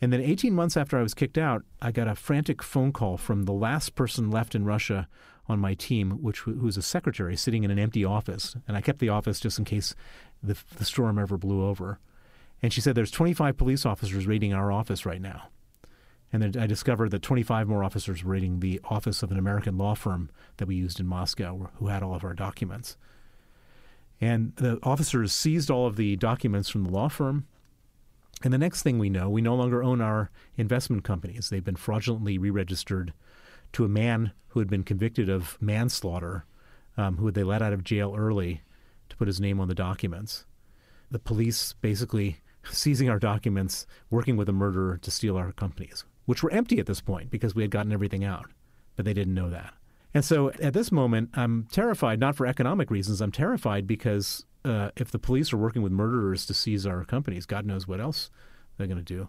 And 0.00 0.12
then 0.12 0.20
18 0.20 0.52
months 0.52 0.76
after 0.76 0.98
I 0.98 1.02
was 1.02 1.14
kicked 1.14 1.38
out, 1.38 1.62
I 1.80 1.92
got 1.92 2.08
a 2.08 2.14
frantic 2.14 2.62
phone 2.62 2.92
call 2.92 3.16
from 3.16 3.44
the 3.44 3.52
last 3.52 3.94
person 3.94 4.30
left 4.30 4.54
in 4.54 4.64
Russia 4.64 5.08
on 5.48 5.58
my 5.58 5.74
team, 5.74 6.22
which 6.22 6.40
who 6.40 6.52
was 6.54 6.76
a 6.76 6.82
secretary 6.82 7.36
sitting 7.36 7.64
in 7.64 7.70
an 7.70 7.78
empty 7.78 8.04
office. 8.04 8.56
And 8.66 8.76
I 8.76 8.80
kept 8.80 8.98
the 8.98 9.08
office 9.08 9.40
just 9.40 9.58
in 9.58 9.64
case 9.64 9.94
the, 10.42 10.56
the 10.76 10.84
storm 10.84 11.18
ever 11.18 11.38
blew 11.38 11.64
over. 11.64 11.98
And 12.62 12.72
she 12.72 12.80
said, 12.80 12.94
There's 12.94 13.10
25 13.10 13.56
police 13.56 13.86
officers 13.86 14.26
raiding 14.26 14.52
our 14.52 14.72
office 14.72 15.06
right 15.06 15.20
now. 15.20 15.48
And 16.32 16.42
then 16.42 16.60
I 16.60 16.66
discovered 16.66 17.10
that 17.12 17.22
25 17.22 17.68
more 17.68 17.84
officers 17.84 18.24
were 18.24 18.32
raiding 18.32 18.60
the 18.60 18.80
office 18.84 19.22
of 19.22 19.30
an 19.30 19.38
American 19.38 19.78
law 19.78 19.94
firm 19.94 20.30
that 20.56 20.66
we 20.66 20.74
used 20.74 20.98
in 20.98 21.06
Moscow, 21.06 21.70
who 21.76 21.86
had 21.86 22.02
all 22.02 22.14
of 22.14 22.24
our 22.24 22.34
documents. 22.34 22.96
And 24.24 24.56
the 24.56 24.78
officers 24.82 25.34
seized 25.34 25.70
all 25.70 25.86
of 25.86 25.96
the 25.96 26.16
documents 26.16 26.70
from 26.70 26.84
the 26.84 26.90
law 26.90 27.08
firm. 27.08 27.46
And 28.42 28.54
the 28.54 28.58
next 28.58 28.80
thing 28.82 28.98
we 28.98 29.10
know, 29.10 29.28
we 29.28 29.42
no 29.42 29.54
longer 29.54 29.84
own 29.84 30.00
our 30.00 30.30
investment 30.56 31.04
companies. 31.04 31.50
They've 31.50 31.62
been 31.62 31.76
fraudulently 31.76 32.38
re 32.38 32.48
registered 32.48 33.12
to 33.74 33.84
a 33.84 33.88
man 33.88 34.32
who 34.48 34.60
had 34.60 34.70
been 34.70 34.82
convicted 34.82 35.28
of 35.28 35.58
manslaughter, 35.60 36.46
um, 36.96 37.18
who 37.18 37.30
they 37.30 37.42
let 37.42 37.60
out 37.60 37.74
of 37.74 37.84
jail 37.84 38.14
early 38.16 38.62
to 39.10 39.16
put 39.16 39.28
his 39.28 39.42
name 39.42 39.60
on 39.60 39.68
the 39.68 39.74
documents. 39.74 40.46
The 41.10 41.18
police 41.18 41.74
basically 41.74 42.38
seizing 42.64 43.10
our 43.10 43.18
documents, 43.18 43.86
working 44.08 44.38
with 44.38 44.48
a 44.48 44.54
murderer 44.54 44.96
to 45.02 45.10
steal 45.10 45.36
our 45.36 45.52
companies, 45.52 46.06
which 46.24 46.42
were 46.42 46.50
empty 46.50 46.78
at 46.78 46.86
this 46.86 47.02
point 47.02 47.30
because 47.30 47.54
we 47.54 47.60
had 47.60 47.70
gotten 47.70 47.92
everything 47.92 48.24
out. 48.24 48.46
But 48.96 49.04
they 49.04 49.12
didn't 49.12 49.34
know 49.34 49.50
that. 49.50 49.74
And 50.14 50.24
so 50.24 50.50
at 50.62 50.72
this 50.72 50.92
moment, 50.92 51.30
I'm 51.34 51.66
terrified, 51.72 52.20
not 52.20 52.36
for 52.36 52.46
economic 52.46 52.90
reasons. 52.90 53.20
I'm 53.20 53.32
terrified 53.32 53.86
because 53.86 54.46
uh, 54.64 54.90
if 54.96 55.10
the 55.10 55.18
police 55.18 55.52
are 55.52 55.56
working 55.56 55.82
with 55.82 55.92
murderers 55.92 56.46
to 56.46 56.54
seize 56.54 56.86
our 56.86 57.04
companies, 57.04 57.46
God 57.46 57.66
knows 57.66 57.88
what 57.88 58.00
else 58.00 58.30
they're 58.76 58.86
going 58.86 58.96
to 58.96 59.02
do. 59.02 59.28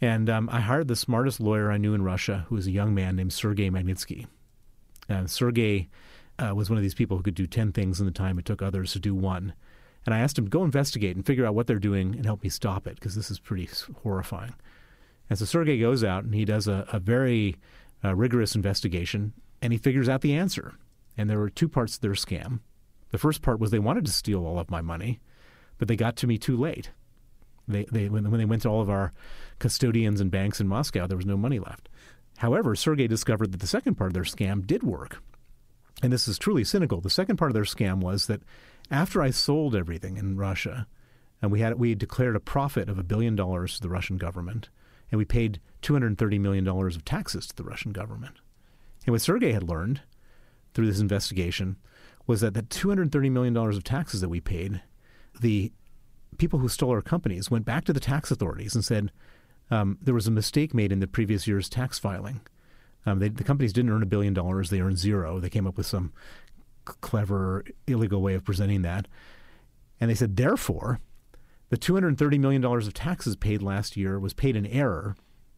And 0.00 0.30
um, 0.30 0.48
I 0.50 0.60
hired 0.60 0.88
the 0.88 0.96
smartest 0.96 1.40
lawyer 1.40 1.70
I 1.70 1.76
knew 1.76 1.92
in 1.92 2.02
Russia, 2.02 2.46
who 2.48 2.54
was 2.54 2.66
a 2.66 2.72
young 2.72 2.94
man 2.94 3.16
named 3.16 3.32
Sergei 3.32 3.68
Magnitsky. 3.68 4.26
And 5.08 5.30
Sergei 5.30 5.88
uh, 6.38 6.54
was 6.54 6.70
one 6.70 6.76
of 6.76 6.82
these 6.82 6.94
people 6.94 7.16
who 7.16 7.22
could 7.22 7.34
do 7.34 7.46
10 7.46 7.72
things 7.72 8.00
in 8.00 8.06
the 8.06 8.12
time 8.12 8.38
it 8.38 8.44
took 8.44 8.62
others 8.62 8.92
to 8.92 8.98
do 8.98 9.14
one. 9.14 9.54
And 10.06 10.14
I 10.14 10.20
asked 10.20 10.38
him 10.38 10.46
go 10.46 10.64
investigate 10.64 11.16
and 11.16 11.26
figure 11.26 11.44
out 11.44 11.54
what 11.54 11.66
they're 11.66 11.78
doing 11.78 12.14
and 12.14 12.24
help 12.24 12.42
me 12.42 12.48
stop 12.48 12.86
it, 12.86 12.94
because 12.94 13.14
this 13.14 13.30
is 13.30 13.38
pretty 13.38 13.68
horrifying. 14.02 14.54
And 15.28 15.38
so 15.38 15.44
Sergei 15.44 15.78
goes 15.78 16.02
out 16.02 16.24
and 16.24 16.34
he 16.34 16.44
does 16.44 16.68
a, 16.68 16.86
a 16.92 16.98
very 16.98 17.56
uh, 18.04 18.14
rigorous 18.14 18.54
investigation, 18.54 19.32
and 19.60 19.72
he 19.72 19.78
figures 19.78 20.08
out 20.08 20.20
the 20.20 20.34
answer. 20.34 20.74
And 21.16 21.28
there 21.28 21.38
were 21.38 21.50
two 21.50 21.68
parts 21.68 21.94
to 21.94 22.00
their 22.00 22.12
scam. 22.12 22.60
The 23.10 23.18
first 23.18 23.42
part 23.42 23.58
was 23.58 23.70
they 23.70 23.78
wanted 23.78 24.06
to 24.06 24.12
steal 24.12 24.46
all 24.46 24.58
of 24.58 24.70
my 24.70 24.80
money, 24.80 25.20
but 25.78 25.88
they 25.88 25.96
got 25.96 26.16
to 26.16 26.26
me 26.26 26.38
too 26.38 26.56
late. 26.56 26.90
They, 27.66 27.86
they, 27.90 28.08
when, 28.08 28.30
when 28.30 28.38
they 28.38 28.44
went 28.44 28.62
to 28.62 28.68
all 28.68 28.80
of 28.80 28.90
our 28.90 29.12
custodians 29.58 30.20
and 30.20 30.30
banks 30.30 30.60
in 30.60 30.68
Moscow, 30.68 31.06
there 31.06 31.16
was 31.16 31.26
no 31.26 31.36
money 31.36 31.58
left. 31.58 31.88
However, 32.38 32.74
Sergei 32.74 33.06
discovered 33.06 33.52
that 33.52 33.60
the 33.60 33.66
second 33.66 33.96
part 33.96 34.10
of 34.10 34.14
their 34.14 34.22
scam 34.22 34.66
did 34.66 34.82
work. 34.82 35.22
And 36.02 36.12
this 36.12 36.28
is 36.28 36.38
truly 36.38 36.64
cynical. 36.64 37.00
The 37.00 37.10
second 37.10 37.36
part 37.36 37.50
of 37.50 37.54
their 37.54 37.64
scam 37.64 37.98
was 37.98 38.26
that 38.26 38.42
after 38.90 39.20
I 39.20 39.30
sold 39.30 39.74
everything 39.74 40.16
in 40.16 40.36
Russia, 40.36 40.86
and 41.42 41.50
we 41.50 41.60
had 41.60 41.78
we 41.78 41.94
declared 41.94 42.36
a 42.36 42.40
profit 42.40 42.88
of 42.88 42.98
a 42.98 43.02
billion 43.02 43.34
dollars 43.36 43.76
to 43.76 43.82
the 43.82 43.88
Russian 43.88 44.16
government, 44.16 44.68
and 45.10 45.18
we 45.18 45.24
paid 45.24 45.60
two 45.82 45.92
hundred 45.92 46.08
and 46.08 46.18
thirty 46.18 46.38
million 46.38 46.64
dollars 46.64 46.96
of 46.96 47.04
taxes 47.04 47.46
to 47.48 47.56
the 47.56 47.64
Russian 47.64 47.92
government. 47.92 48.36
And 49.08 49.14
what 49.14 49.22
Sergei 49.22 49.52
had 49.52 49.62
learned 49.62 50.02
through 50.74 50.84
this 50.84 51.00
investigation 51.00 51.78
was 52.26 52.42
that 52.42 52.52
the 52.52 52.60
two 52.60 52.90
hundred 52.90 53.10
thirty 53.10 53.30
million 53.30 53.54
dollars 53.54 53.78
of 53.78 53.82
taxes 53.82 54.20
that 54.20 54.28
we 54.28 54.38
paid, 54.38 54.82
the 55.40 55.72
people 56.36 56.58
who 56.58 56.68
stole 56.68 56.90
our 56.90 57.00
companies 57.00 57.50
went 57.50 57.64
back 57.64 57.86
to 57.86 57.94
the 57.94 58.00
tax 58.00 58.30
authorities 58.30 58.74
and 58.74 58.84
said 58.84 59.10
um, 59.70 59.96
there 60.02 60.12
was 60.12 60.26
a 60.26 60.30
mistake 60.30 60.74
made 60.74 60.92
in 60.92 61.00
the 61.00 61.06
previous 61.06 61.46
year's 61.46 61.70
tax 61.70 61.98
filing. 61.98 62.42
Um, 63.06 63.18
they, 63.18 63.30
the 63.30 63.44
companies 63.44 63.72
didn't 63.72 63.92
earn 63.92 64.02
a 64.02 64.06
billion 64.06 64.34
dollars; 64.34 64.68
they 64.68 64.82
earned 64.82 64.98
zero. 64.98 65.40
They 65.40 65.48
came 65.48 65.66
up 65.66 65.78
with 65.78 65.86
some 65.86 66.12
c- 66.86 66.94
clever, 67.00 67.64
illegal 67.86 68.20
way 68.20 68.34
of 68.34 68.44
presenting 68.44 68.82
that, 68.82 69.08
and 69.98 70.10
they 70.10 70.14
said, 70.14 70.36
therefore, 70.36 71.00
the 71.70 71.78
two 71.78 71.94
hundred 71.94 72.18
thirty 72.18 72.36
million 72.36 72.60
dollars 72.60 72.86
of 72.86 72.92
taxes 72.92 73.36
paid 73.36 73.62
last 73.62 73.96
year 73.96 74.18
was 74.18 74.34
paid 74.34 74.54
in 74.54 74.66
error. 74.66 75.16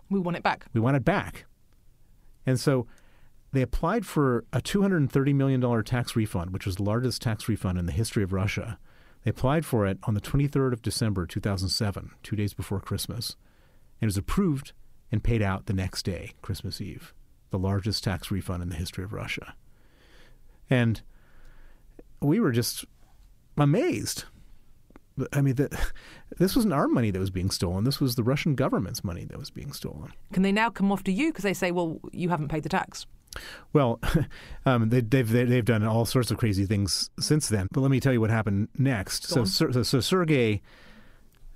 We 0.08 0.20
want 0.20 0.36
it 0.36 0.44
back. 0.44 0.66
We 0.72 0.80
want 0.80 0.96
it 0.96 1.04
back, 1.04 1.46
and 2.46 2.60
so 2.60 2.86
they 3.52 3.62
applied 3.62 4.06
for 4.06 4.44
a 4.52 4.60
two 4.60 4.82
hundred 4.82 5.10
thirty 5.10 5.32
million 5.32 5.60
dollar 5.60 5.82
tax 5.82 6.14
refund, 6.14 6.52
which 6.52 6.66
was 6.66 6.76
the 6.76 6.82
largest 6.82 7.22
tax 7.22 7.48
refund 7.48 7.78
in 7.78 7.86
the 7.86 7.92
history 7.92 8.22
of 8.22 8.32
Russia. 8.32 8.78
They 9.24 9.30
applied 9.30 9.66
for 9.66 9.86
it 9.86 9.98
on 10.04 10.14
the 10.14 10.20
23rd 10.20 10.72
of 10.72 10.80
December 10.80 11.26
2007, 11.26 12.12
two 12.22 12.36
days 12.36 12.54
before 12.54 12.80
Christmas, 12.80 13.36
and 14.00 14.06
it 14.06 14.06
was 14.06 14.16
approved 14.16 14.72
and 15.12 15.22
paid 15.22 15.42
out 15.42 15.66
the 15.66 15.74
next 15.74 16.04
day, 16.04 16.32
Christmas 16.40 16.80
Eve, 16.80 17.12
the 17.50 17.58
largest 17.58 18.02
tax 18.02 18.30
refund 18.30 18.62
in 18.62 18.70
the 18.70 18.76
history 18.76 19.04
of 19.04 19.12
Russia. 19.12 19.54
And 20.70 21.02
we 22.22 22.40
were 22.40 22.52
just 22.52 22.84
amazed. 23.58 24.24
I 25.32 25.42
mean, 25.42 25.56
the, 25.56 25.68
this 26.38 26.56
wasn't 26.56 26.72
our 26.72 26.88
money 26.88 27.10
that 27.10 27.18
was 27.18 27.30
being 27.30 27.50
stolen. 27.50 27.84
This 27.84 28.00
was 28.00 28.14
the 28.14 28.22
Russian 28.22 28.54
government's 28.54 29.04
money 29.04 29.24
that 29.26 29.38
was 29.38 29.50
being 29.50 29.72
stolen. 29.72 30.12
Can 30.32 30.42
they 30.42 30.52
now 30.52 30.70
come 30.70 30.92
after 30.92 31.10
you 31.10 31.28
because 31.28 31.44
they 31.44 31.52
say, 31.52 31.72
well, 31.72 32.00
you 32.12 32.30
haven't 32.30 32.48
paid 32.48 32.62
the 32.62 32.68
tax? 32.68 33.06
Well, 33.72 34.00
um, 34.66 34.88
they, 34.88 34.96
have 34.96 35.10
they've, 35.10 35.48
they've 35.48 35.64
done 35.64 35.84
all 35.84 36.04
sorts 36.04 36.30
of 36.30 36.38
crazy 36.38 36.66
things 36.66 37.10
since 37.18 37.48
then. 37.48 37.68
But 37.72 37.80
let 37.80 37.90
me 37.90 38.00
tell 38.00 38.12
you 38.12 38.20
what 38.20 38.30
happened 38.30 38.68
next. 38.76 39.24
So, 39.24 39.44
so, 39.44 39.70
so 39.82 40.00
Sergei 40.00 40.60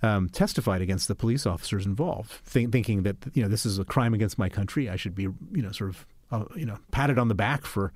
um, 0.03 0.29
testified 0.29 0.83
against 0.83 1.09
the 1.09 1.15
police 1.15 1.47
officers 1.47 1.87
involved, 1.87 2.31
think, 2.31 2.73
thinking 2.73 3.03
that 3.05 3.17
you 3.33 3.43
know 3.43 3.49
this 3.49 3.65
is 3.65 3.79
a 3.79 3.85
crime 3.85 4.15
against 4.15 4.39
my 4.39 4.49
country. 4.49 4.89
I 4.89 4.97
should 4.97 5.15
be 5.15 5.23
you 5.23 5.63
know 5.63 5.73
sort 5.73 5.91
of 5.91 6.07
uh, 6.31 6.45
you 6.55 6.67
know 6.67 6.79
patted 6.91 7.19
on 7.19 7.29
the 7.29 7.35
back 7.35 7.65
for 7.65 7.93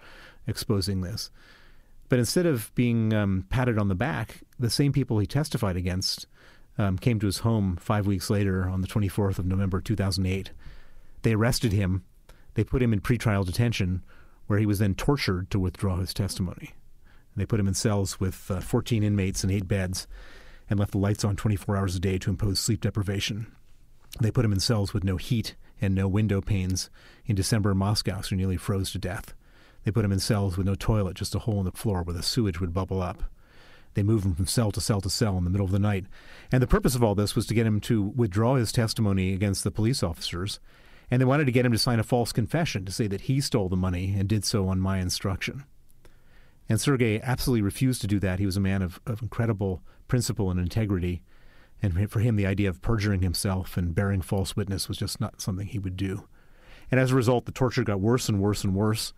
exposing 0.47 1.02
this. 1.02 1.30
But 2.08 2.18
instead 2.18 2.47
of 2.47 2.75
being 2.75 3.12
um, 3.12 3.44
patted 3.50 3.78
on 3.78 3.88
the 3.88 3.94
back, 3.94 4.40
the 4.58 4.71
same 4.71 4.93
people 4.93 5.19
he 5.19 5.26
testified 5.26 5.76
against 5.76 6.26
um, 6.78 6.97
came 6.97 7.21
to 7.21 7.26
his 7.26 7.38
home 7.38 7.76
five 7.76 8.06
weeks 8.06 8.30
later 8.30 8.67
on 8.67 8.80
the 8.80 8.88
24th 8.88 9.38
of 9.38 9.45
November 9.45 9.80
2008. 9.82 10.50
They 11.23 11.34
arrested 11.34 11.73
him 11.73 12.04
they 12.58 12.64
put 12.64 12.82
him 12.82 12.92
in 12.92 13.00
pretrial 13.00 13.47
detention, 13.47 14.02
where 14.49 14.58
he 14.58 14.66
was 14.66 14.80
then 14.80 14.92
tortured 14.92 15.49
to 15.49 15.60
withdraw 15.60 15.99
his 15.99 16.12
testimony. 16.12 16.73
They 17.36 17.47
put 17.47 17.60
him 17.60 17.68
in 17.68 17.75
cells 17.75 18.18
with 18.18 18.50
uh, 18.50 18.58
14 18.58 19.04
inmates 19.04 19.44
and 19.44 19.52
eight 19.52 19.68
beds 19.68 20.08
and 20.68 20.76
left 20.76 20.90
the 20.90 20.99
lights 20.99 21.25
on 21.25 21.36
24 21.36 21.76
hours 21.76 21.94
a 21.94 22.00
day 22.00 22.18
to 22.18 22.30
impose 22.30 22.58
sleep 22.58 22.80
deprivation. 22.80 23.47
They 24.21 24.32
put 24.32 24.44
him 24.44 24.52
in 24.52 24.58
cells 24.58 24.92
with 24.92 25.04
no 25.04 25.18
heat 25.18 25.54
and 25.80 25.94
no 25.94 26.08
window 26.08 26.40
panes 26.40 26.90
in 27.26 27.36
December 27.36 27.76
Moscow, 27.76 28.23
so 28.23 28.30
he 28.30 28.36
nearly 28.36 28.56
froze 28.56 28.90
to 28.90 28.99
death. 28.99 29.34
They 29.84 29.92
put 29.92 30.04
him 30.04 30.10
in 30.10 30.18
cells 30.18 30.56
with 30.56 30.66
no 30.66 30.75
toilet, 30.75 31.14
just 31.14 31.36
a 31.36 31.38
hole 31.38 31.60
in 31.60 31.64
the 31.64 31.71
floor 31.71 32.02
where 32.02 32.16
the 32.16 32.25
sewage 32.25 32.58
would 32.58 32.75
bubble 32.75 33.00
up. 33.00 33.23
They 33.94 34.02
moved 34.02 34.26
him 34.26 34.34
from 34.34 34.49
cell 34.49 34.73
to 34.73 34.80
cell 34.80 35.00
to 35.02 35.10
cell 35.10 35.38
in 35.38 35.44
the 35.44 35.50
middle 35.50 35.66
of 35.66 35.71
the 35.71 35.78
night. 35.78 36.06
And 36.50 36.60
the 36.60 36.66
purpose 36.66 36.97
of 36.97 37.04
all 37.04 37.14
this 37.14 37.36
was 37.36 37.47
to 37.47 37.54
get 37.54 37.68
him 37.68 37.78
to 37.82 38.02
withdraw 38.02 38.56
his 38.56 38.73
testimony 38.73 39.32
against 39.32 39.62
the 39.62 39.71
police 39.71 40.02
officers 40.02 40.58
and 41.10 41.21
they 41.21 41.26
wanted 41.26 41.47
to 41.47 41.52
get 41.52 41.64
him 41.64 41.73
to 41.73 41.78
sign 41.78 42.00
a 42.00 42.04
false 42.04 42.32
confession 42.32 42.84
to 42.84 42.92
say 42.92 43.06
that 43.06 43.23
he 43.23 43.40
stole 43.40 43.68
the 43.68 43.76
money 43.76 44.14
and 44.18 44.28
did 44.28 44.44
so 44.44 44.68
on 44.68 44.80
my 44.80 44.99
instruction. 44.99 45.64
And 46.68 46.80
Sergei 46.80 47.21
absolutely 47.23 47.62
refused 47.62 48.00
to 48.02 48.06
do 48.06 48.18
that. 48.21 48.38
He 48.38 48.47
was 48.47 48.56
a 48.56 48.60
man 48.60 48.82
of, 48.82 49.00
of 49.06 49.23
incredible 49.23 49.82
principle 50.06 50.50
and 50.50 50.60
integrity. 50.60 51.23
And 51.80 52.10
for 52.10 52.21
him, 52.21 52.36
the 52.36 52.47
idea 52.47 52.68
of 52.68 52.82
perjuring 52.82 53.23
himself 53.23 53.76
and 53.76 53.94
bearing 53.94 54.21
false 54.21 54.54
witness 54.54 54.88
was 54.88 54.99
just 54.99 55.21
not 55.21 55.40
something 55.40 55.66
he 55.66 55.78
would 55.78 55.97
do. 55.97 56.28
And 56.90 57.00
as 57.00 57.12
a 57.12 57.16
result, 57.16 57.47
the 57.47 57.52
torture 57.52 57.84
got 57.84 58.00
worse 58.00 58.28
and 58.28 58.40
worse 58.40 58.64
and 58.64 58.75
worse. 58.75 59.12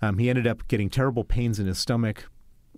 Um, 0.00 0.18
he 0.18 0.28
ended 0.28 0.46
up 0.46 0.66
getting 0.66 0.90
terrible 0.90 1.24
pains 1.24 1.60
in 1.60 1.66
his 1.66 1.78
stomach, 1.78 2.28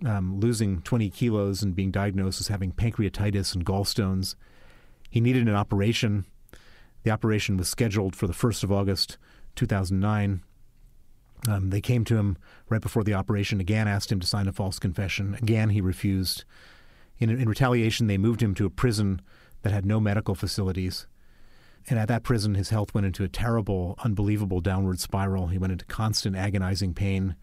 um, 0.05 0.39
losing 0.39 0.81
20 0.81 1.09
kilos, 1.09 1.63
and 1.63 1.75
being 1.75 1.91
diagnosed 1.91 2.41
as 2.41 2.49
having 2.49 2.71
pancreatitis 2.71 3.55
and 3.55 3.65
gallstones. 3.65 4.35
He 5.09 5.21
needed 5.21 5.47
an 5.47 5.55
operation 5.55 6.25
the 7.05 7.11
operation 7.11 7.55
was 7.55 7.69
scheduled 7.69 8.15
for 8.15 8.25
the 8.25 8.33
1st 8.33 8.63
of 8.63 8.71
August 8.71 9.19
2009. 9.55 10.41
Um, 11.47 11.69
they 11.69 11.79
came 11.79 12.03
to 12.03 12.17
him 12.17 12.35
right 12.67 12.81
before 12.81 13.03
the 13.03 13.13
operation, 13.13 13.61
again 13.61 13.87
asked 13.87 14.11
him 14.11 14.19
to 14.19 14.25
sign 14.25 14.47
a 14.47 14.51
false 14.51 14.79
confession. 14.79 15.35
Again, 15.35 15.69
he 15.69 15.81
refused. 15.81 16.45
In, 17.19 17.29
in 17.29 17.47
retaliation, 17.47 18.07
they 18.07 18.17
moved 18.17 18.41
him 18.41 18.55
to 18.55 18.65
a 18.65 18.71
prison 18.71 19.21
that 19.61 19.71
had 19.71 19.85
no 19.85 19.99
medical 19.99 20.33
facilities. 20.33 21.05
And 21.87 21.99
at 21.99 22.07
that 22.07 22.23
prison, 22.23 22.55
his 22.55 22.71
health 22.71 22.95
went 22.95 23.05
into 23.05 23.23
a 23.23 23.29
terrible, 23.29 23.93
unbelievable 24.03 24.59
downward 24.59 24.99
spiral. 24.99 25.47
He 25.47 25.59
went 25.59 25.73
into 25.73 25.85
constant 25.85 26.35
agonizing 26.35 26.95
pain. 26.95 27.35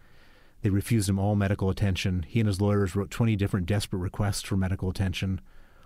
They 0.61 0.71
refused 0.71 1.07
him 1.07 1.19
all 1.19 1.37
medical 1.37 1.69
attention. 1.69 2.25
He 2.27 2.41
and 2.41 2.47
his 2.47 2.59
lawyers 2.59 2.97
wrote 2.97 3.11
20 3.11 3.37
different 3.37 3.65
desperate 3.65 3.99
requests 3.99 4.41
for 4.41 4.57
medical 4.57 4.89
attention. 4.89 5.39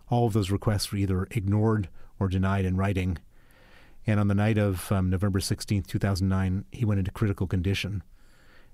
All 0.10 0.26
of 0.26 0.34
those 0.34 0.50
requests 0.50 0.92
were 0.92 0.98
either 0.98 1.28
ignored 1.30 1.90
or 2.20 2.28
denied 2.28 2.66
in 2.66 2.76
writing. 2.76 3.20
And 4.08 4.22
on 4.22 4.30
the 4.30 4.36
night 4.36 4.58
of 4.58 4.90
um, 4.92 5.10
November 5.10 5.40
16th, 5.40 5.86
2009, 5.86 6.64
he 6.72 6.86
went 6.86 7.00
into 7.00 7.12
critical 7.12 7.46
condition. 7.46 8.02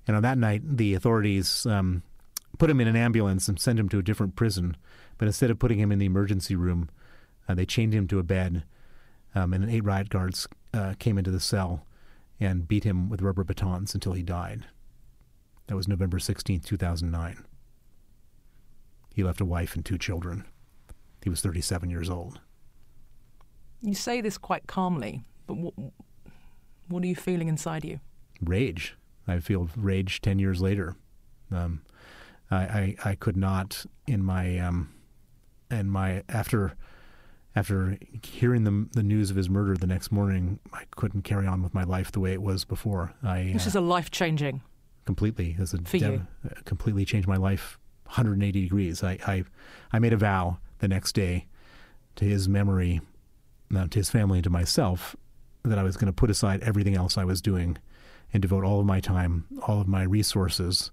And 0.05 0.15
on 0.15 0.21
that 0.21 0.37
night, 0.37 0.61
the 0.63 0.93
authorities 0.93 1.65
um, 1.65 2.03
put 2.59 2.69
him 2.69 2.79
in 2.79 2.87
an 2.87 2.95
ambulance 2.95 3.47
and 3.47 3.59
sent 3.59 3.79
him 3.79 3.89
to 3.89 3.99
a 3.99 4.03
different 4.03 4.35
prison. 4.35 4.77
But 5.17 5.27
instead 5.27 5.49
of 5.49 5.57
putting 5.57 5.79
him 5.79 5.91
in 5.91 5.97
the 5.97 6.05
emergency 6.05 6.55
room, 6.55 6.89
uh, 7.49 7.55
they 7.55 7.65
chained 7.65 7.93
him 7.93 8.07
to 8.07 8.19
a 8.19 8.23
bed, 8.23 8.63
um, 9.33 9.53
and 9.53 9.69
eight 9.69 9.83
riot 9.83 10.09
guards 10.09 10.47
uh, 10.73 10.93
came 10.99 11.17
into 11.17 11.31
the 11.31 11.39
cell 11.39 11.85
and 12.39 12.67
beat 12.67 12.83
him 12.83 13.09
with 13.09 13.21
rubber 13.21 13.43
batons 13.43 13.95
until 13.95 14.13
he 14.13 14.23
died. 14.23 14.65
That 15.67 15.75
was 15.75 15.87
November 15.87 16.19
16th, 16.19 16.65
2009. 16.65 17.43
He 19.15 19.23
left 19.23 19.41
a 19.41 19.45
wife 19.45 19.75
and 19.75 19.85
two 19.85 19.97
children. 19.97 20.45
He 21.23 21.29
was 21.29 21.41
37 21.41 21.89
years 21.89 22.09
old. 22.09 22.39
You 23.83 23.93
say 23.93 24.21
this 24.21 24.37
quite 24.37 24.65
calmly, 24.65 25.23
but 25.45 25.57
what, 25.57 25.73
what 26.87 27.03
are 27.03 27.07
you 27.07 27.15
feeling 27.15 27.49
inside 27.49 27.83
you? 27.83 27.99
Rage. 28.41 28.95
I 29.27 29.39
feel 29.39 29.69
rage 29.75 30.21
10 30.21 30.39
years 30.39 30.61
later. 30.61 30.95
Um, 31.51 31.81
I, 32.49 32.55
I, 32.55 32.95
I, 33.05 33.15
could 33.15 33.35
not, 33.35 33.85
in 34.07 34.23
my, 34.23 34.57
um, 34.57 34.93
in 35.69 35.89
my, 35.89 36.23
after, 36.29 36.75
after 37.57 37.97
hearing 38.23 38.63
the, 38.63 38.87
the 38.93 39.03
news 39.03 39.29
of 39.29 39.35
his 39.35 39.49
murder 39.49 39.75
the 39.75 39.85
next 39.85 40.11
morning, 40.13 40.59
I 40.71 40.83
couldn't 40.95 41.23
carry 41.23 41.45
on 41.45 41.61
with 41.61 41.73
my 41.73 41.83
life 41.83 42.09
the 42.11 42.21
way 42.21 42.31
it 42.31 42.41
was 42.41 42.63
before. 42.63 43.13
I, 43.21 43.51
this 43.53 43.65
uh, 43.65 43.69
is 43.69 43.75
a 43.75 43.81
life 43.81 44.11
changing. 44.11 44.61
Completely. 45.05 45.57
As 45.59 45.73
a 45.73 45.79
For 45.79 45.97
dev- 45.97 46.13
you. 46.13 46.27
Uh, 46.49 46.61
completely 46.63 47.03
changed 47.03 47.27
my 47.27 47.37
life 47.37 47.77
180 48.05 48.61
degrees. 48.61 49.03
I, 49.03 49.19
I, 49.27 49.43
I 49.91 49.99
made 49.99 50.13
a 50.13 50.17
vow 50.17 50.57
the 50.79 50.87
next 50.87 51.13
day 51.13 51.47
to 52.15 52.25
his 52.25 52.47
memory 52.47 53.01
to 53.73 53.99
his 53.99 54.09
family 54.09 54.39
and 54.39 54.43
to 54.43 54.49
myself 54.49 55.15
that 55.63 55.77
I 55.77 55.83
was 55.83 55.97
going 55.97 56.07
to 56.07 56.13
put 56.13 56.29
aside 56.29 56.61
everything 56.61 56.95
else 56.95 57.17
I 57.17 57.23
was 57.23 57.41
doing 57.41 57.77
and 58.33 58.41
devote 58.41 58.63
all 58.63 58.79
of 58.79 58.85
my 58.85 58.99
time, 58.99 59.45
all 59.67 59.79
of 59.79 59.87
my 59.87 60.03
resources, 60.03 60.91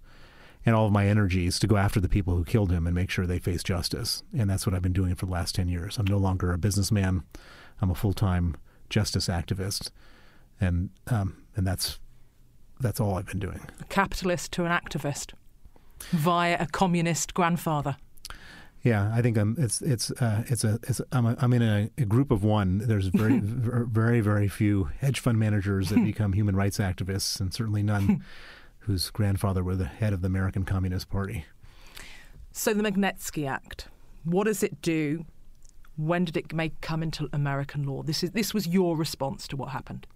and 0.66 0.76
all 0.76 0.86
of 0.86 0.92
my 0.92 1.06
energies 1.06 1.58
to 1.58 1.66
go 1.66 1.76
after 1.76 2.00
the 2.00 2.08
people 2.08 2.36
who 2.36 2.44
killed 2.44 2.70
him 2.70 2.86
and 2.86 2.94
make 2.94 3.10
sure 3.10 3.26
they 3.26 3.38
face 3.38 3.62
justice. 3.62 4.22
And 4.36 4.48
that's 4.48 4.66
what 4.66 4.74
I've 4.74 4.82
been 4.82 4.92
doing 4.92 5.14
for 5.14 5.26
the 5.26 5.32
last 5.32 5.54
10 5.54 5.68
years. 5.68 5.98
I'm 5.98 6.06
no 6.06 6.18
longer 6.18 6.52
a 6.52 6.58
businessman. 6.58 7.24
I'm 7.80 7.90
a 7.90 7.94
full 7.94 8.12
time 8.12 8.56
justice 8.90 9.28
activist, 9.28 9.90
and 10.60 10.90
um, 11.06 11.38
and 11.56 11.66
that's 11.66 11.98
that's 12.78 13.00
all 13.00 13.14
I've 13.14 13.26
been 13.26 13.38
doing. 13.38 13.60
A 13.80 13.84
capitalist 13.84 14.52
to 14.52 14.64
an 14.64 14.70
activist 14.70 15.32
via 16.10 16.56
a 16.60 16.66
communist 16.66 17.34
grandfather. 17.34 17.96
Yeah, 18.82 19.12
I 19.14 19.20
think 19.20 19.36
I'm, 19.36 19.56
it's 19.58 19.82
it's 19.82 20.10
uh, 20.10 20.44
it's 20.46 20.64
a 20.64 20.78
it's 20.84 21.02
I'm, 21.12 21.26
a, 21.26 21.36
I'm 21.38 21.52
in 21.52 21.62
a, 21.62 21.90
a, 21.98 22.06
group 22.06 22.30
of 22.30 22.42
one. 22.42 22.78
There's 22.78 23.08
very 23.08 23.38
very 23.42 24.20
very 24.20 24.48
few 24.48 24.84
hedge 25.00 25.20
fund 25.20 25.38
managers 25.38 25.90
that 25.90 25.96
become 26.04 26.32
human 26.32 26.56
rights 26.56 26.78
activists, 26.78 27.40
and 27.40 27.52
certainly 27.52 27.82
none 27.82 28.24
whose 28.80 29.10
grandfather 29.10 29.62
were 29.62 29.76
the 29.76 29.84
head 29.84 30.14
of 30.14 30.22
the 30.22 30.26
American 30.26 30.64
Communist 30.64 31.10
Party. 31.10 31.44
So 32.52 32.72
the 32.72 32.82
Magnitsky 32.82 33.48
Act, 33.48 33.88
what 34.24 34.44
does 34.44 34.62
it 34.62 34.80
do? 34.80 35.26
When 35.96 36.24
did 36.24 36.38
it 36.38 36.54
make 36.54 36.80
come 36.80 37.02
into 37.02 37.28
American 37.34 37.84
law? 37.84 38.02
This 38.02 38.22
is 38.22 38.30
this 38.30 38.54
was 38.54 38.66
your 38.66 38.96
response 38.96 39.46
to 39.48 39.56
what 39.56 39.70
happened. 39.70 40.06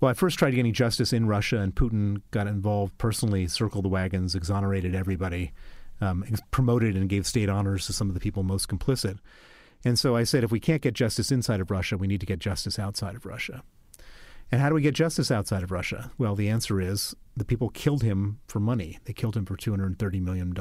Well, 0.00 0.10
I 0.10 0.14
first 0.14 0.38
tried 0.38 0.54
getting 0.54 0.72
justice 0.72 1.12
in 1.12 1.26
Russia, 1.26 1.58
and 1.58 1.74
Putin 1.74 2.22
got 2.30 2.46
involved 2.46 2.96
personally, 2.96 3.46
circled 3.46 3.84
the 3.84 3.88
wagons, 3.90 4.34
exonerated 4.34 4.94
everybody 4.94 5.52
um, 6.00 6.24
promoted 6.50 6.96
and 6.96 7.08
gave 7.08 7.26
state 7.26 7.48
honors 7.48 7.86
to 7.86 7.92
some 7.92 8.08
of 8.08 8.14
the 8.14 8.20
people 8.20 8.42
most 8.42 8.68
complicit. 8.68 9.18
And 9.84 9.98
so 9.98 10.16
I 10.16 10.24
said, 10.24 10.44
if 10.44 10.50
we 10.50 10.60
can't 10.60 10.82
get 10.82 10.94
justice 10.94 11.30
inside 11.30 11.60
of 11.60 11.70
Russia, 11.70 11.96
we 11.96 12.06
need 12.06 12.20
to 12.20 12.26
get 12.26 12.38
justice 12.38 12.78
outside 12.78 13.14
of 13.14 13.26
Russia. 13.26 13.62
And 14.50 14.60
how 14.60 14.68
do 14.68 14.74
we 14.74 14.82
get 14.82 14.94
justice 14.94 15.30
outside 15.30 15.62
of 15.62 15.72
Russia? 15.72 16.10
Well, 16.18 16.34
the 16.34 16.48
answer 16.48 16.80
is 16.80 17.14
the 17.36 17.44
people 17.44 17.68
killed 17.70 18.02
him 18.02 18.38
for 18.46 18.60
money. 18.60 18.98
They 19.04 19.12
killed 19.12 19.36
him 19.36 19.44
for 19.44 19.56
$230 19.56 20.22
million. 20.22 20.54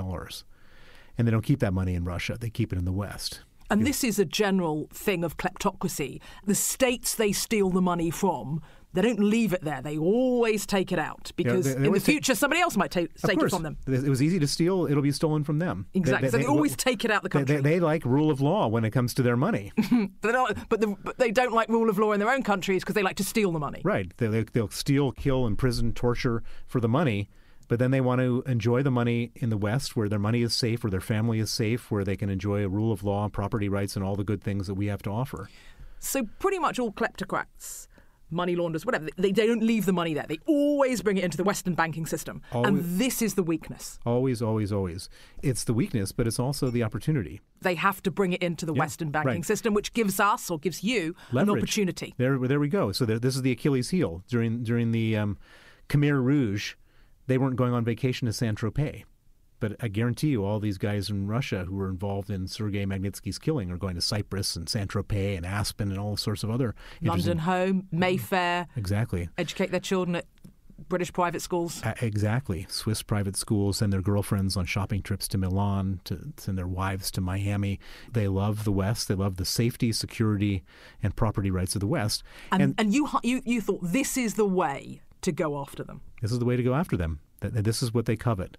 And 1.18 1.28
they 1.28 1.32
don't 1.32 1.44
keep 1.44 1.60
that 1.60 1.74
money 1.74 1.94
in 1.94 2.04
Russia, 2.04 2.38
they 2.40 2.50
keep 2.50 2.74
it 2.74 2.80
in 2.80 2.86
the 2.86 2.92
West. 2.92 3.42
And 3.70 3.86
this 3.86 4.04
is 4.04 4.20
a 4.20 4.26
general 4.26 4.88
thing 4.94 5.24
of 5.24 5.38
kleptocracy. 5.38 6.22
The 6.46 6.54
states 6.54 7.16
they 7.16 7.32
steal 7.32 7.72
the 7.72 7.82
money 7.82 8.12
from 8.12 8.62
they 8.96 9.02
don't 9.02 9.20
leave 9.20 9.54
it 9.54 9.62
there. 9.64 9.82
They 9.82 9.98
always 9.98 10.66
take 10.66 10.92
it 10.92 11.00
out 11.00 11.32
because 11.36 11.68
yeah, 11.68 11.74
they, 11.74 11.80
they 11.82 11.88
in 11.88 11.94
the 11.94 12.00
future 12.00 12.34
take, 12.34 12.40
somebody 12.40 12.62
else 12.62 12.78
might 12.78 12.92
take, 12.92 13.14
take 13.22 13.42
it 13.42 13.50
from 13.50 13.64
them. 13.64 13.78
It 13.86 14.10
was 14.10 14.24
easy 14.24 14.40
to 14.40 14.48
steal; 14.48 14.88
it'll 14.90 15.04
be 15.04 15.12
stolen 15.12 15.44
from 15.44 15.60
them. 15.60 15.88
Exactly. 15.94 16.30
They, 16.30 16.32
so 16.32 16.38
they, 16.38 16.46
always 16.46 16.76
take 16.76 17.06
it 17.06 17.12
out 17.12 17.24
the 17.24 17.30
country. 17.30 17.62
They, 17.62 17.80
like 17.80 18.06
rule 18.06 18.32
of 18.32 18.42
law 18.42 18.68
when 18.68 18.86
it 18.86 18.92
comes 18.92 19.14
to 19.16 19.22
their 19.22 19.38
money. 19.38 19.72
not, 20.24 20.70
but, 20.70 20.82
the, 20.82 20.96
but, 21.04 21.18
they 21.18 21.30
don't 21.30 21.54
like 21.54 21.70
rule 21.70 21.90
of 21.90 22.00
law 22.00 22.14
in 22.14 22.20
their 22.20 22.32
own 22.32 22.42
countries 22.42 22.84
because 22.84 22.96
they 22.96 23.04
like 23.04 23.18
to 23.18 23.24
steal 23.24 23.52
the 23.52 23.60
money. 23.60 23.82
Right. 23.84 24.16
They, 24.18 24.44
they'll 24.44 24.70
steal, 24.70 25.12
kill, 25.12 25.46
imprison, 25.46 25.94
torture 25.94 26.42
for 26.66 26.80
the 26.80 26.90
money. 26.90 27.30
But 27.68 27.80
then 27.80 27.92
they 27.92 28.02
want 28.02 28.22
to 28.22 28.44
enjoy 28.46 28.84
the 28.84 28.92
money 28.92 29.32
in 29.36 29.50
the 29.50 29.58
West 29.58 29.96
where 29.96 30.08
their 30.08 30.20
money 30.20 30.44
is 30.44 30.54
safe, 30.54 30.84
where 30.84 30.92
their 30.92 31.02
family 31.02 31.40
is 31.40 31.52
safe, 31.52 31.90
where 31.90 32.04
they 32.04 32.16
can 32.16 32.30
enjoy 32.30 32.64
a 32.64 32.70
rule 32.70 32.92
of 32.92 33.04
law, 33.04 33.28
property 33.28 33.70
rights, 33.70 33.96
and 33.96 34.06
all 34.06 34.16
the 34.16 34.24
good 34.24 34.44
things 34.44 34.68
that 34.68 34.76
we 34.76 34.86
have 34.86 35.02
to 35.04 35.10
offer. 35.10 35.50
So, 36.00 36.28
pretty 36.40 36.60
much 36.60 36.78
all 36.78 36.92
kleptocrats 36.92 37.88
money 38.30 38.56
launderers, 38.56 38.86
whatever. 38.86 39.08
They, 39.18 39.32
they 39.32 39.48
don't 39.48 39.64
leave 39.64 39.86
the 39.86 39.94
money 39.94 40.14
there. 40.14 40.26
They 40.28 40.40
always 40.48 41.02
bring 41.02 41.18
it 41.18 41.24
into 41.24 41.38
the 41.38 41.44
Western 41.44 41.74
banking 41.74 42.06
system. 42.06 42.42
Always, 42.52 42.68
and 42.68 43.00
this 43.00 43.22
is 43.22 43.36
the 43.36 43.44
weakness. 43.44 44.00
Always, 44.06 44.42
always, 44.42 44.72
always. 44.72 45.10
It's 45.42 45.64
the 45.64 45.74
weakness, 45.74 46.12
but 46.12 46.28
it's 46.28 46.40
also 46.40 46.70
the 46.70 46.84
opportunity. 46.84 47.42
They 47.62 47.76
have 47.76 48.02
to 48.04 48.12
bring 48.12 48.34
it 48.34 48.44
into 48.44 48.66
the 48.66 48.74
yeah, 48.74 48.80
Western 48.80 49.12
banking 49.12 49.34
right. 49.34 49.46
system, 49.46 49.74
which 49.74 49.94
gives 49.94 50.20
us 50.20 50.50
or 50.50 50.60
gives 50.60 50.84
you 50.84 51.16
Leverage. 51.32 51.50
an 51.50 51.58
opportunity. 51.58 52.14
There, 52.18 52.38
there 52.40 52.60
we 52.60 52.70
go. 52.70 52.92
So 52.92 53.06
there, 53.06 53.20
this 53.20 53.36
is 53.36 53.42
the 53.42 53.52
Achilles 53.52 53.90
heel. 53.90 54.24
During, 54.28 54.64
during 54.64 54.92
the 54.92 55.18
um, 55.18 55.38
Khmer 55.90 56.24
Rouge, 56.24 56.76
they 57.28 57.38
weren't 57.38 57.56
going 57.56 57.74
on 57.74 57.84
vacation 57.84 58.26
to 58.28 58.34
Saint 58.34 58.58
Tropez. 58.58 59.04
But 59.66 59.78
I 59.82 59.88
guarantee 59.88 60.28
you, 60.28 60.46
all 60.46 60.60
these 60.60 60.78
guys 60.78 61.10
in 61.10 61.26
Russia 61.26 61.66
who 61.66 61.76
were 61.76 61.90
involved 61.90 62.30
in 62.30 62.48
Sergei 62.48 62.86
Magnitsky's 62.86 63.40
killing 63.40 63.72
are 63.72 63.78
going 63.78 63.96
to 63.96 64.02
Cyprus 64.02 64.56
and 64.56 64.70
Saint 64.70 64.92
Tropez 64.92 65.38
and 65.38 65.44
Aspen 65.44 65.90
and 65.90 66.00
all 66.00 66.18
sorts 66.18 66.44
of 66.44 66.52
other 66.52 66.76
London 67.02 67.40
Home, 67.40 67.88
Mayfair. 67.92 68.68
Exactly. 68.76 69.28
Educate 69.40 69.72
their 69.72 69.80
children 69.80 70.18
at 70.18 70.28
British 70.88 71.12
private 71.12 71.42
schools. 71.42 71.82
Uh, 71.84 71.96
exactly. 72.00 72.68
Swiss 72.70 73.02
private 73.02 73.36
schools 73.36 73.78
send 73.78 73.92
their 73.92 74.04
girlfriends 74.04 74.56
on 74.56 74.68
shopping 74.68 75.02
trips 75.02 75.28
to 75.30 75.40
Milan, 75.40 76.00
to 76.04 76.32
send 76.38 76.60
their 76.60 76.68
wives 76.68 77.10
to 77.10 77.22
Miami. 77.22 77.80
They 78.12 78.28
love 78.28 78.66
the 78.66 78.72
West. 78.72 79.08
They 79.08 79.16
love 79.16 79.38
the 79.38 79.46
safety, 79.46 79.92
security, 79.94 80.64
and 81.02 81.16
property 81.16 81.50
rights 81.50 81.74
of 81.76 81.82
the 81.82 81.88
West. 81.88 82.22
And, 82.52 82.62
and, 82.62 82.76
and 82.78 82.94
you, 82.94 83.10
you, 83.24 83.42
you 83.44 83.62
thought 83.62 83.80
this 83.82 84.16
is 84.16 84.36
the 84.36 84.46
way 84.46 85.02
to 85.22 85.32
go 85.32 85.60
after 85.60 85.84
them. 85.84 86.02
This 86.22 86.32
is 86.32 86.38
the 86.38 86.46
way 86.46 86.56
to 86.56 86.62
go 86.62 86.76
after 86.76 86.96
them. 86.96 87.20
This 87.42 87.82
is 87.82 87.96
what 87.96 88.06
they 88.06 88.16
covet. 88.16 88.58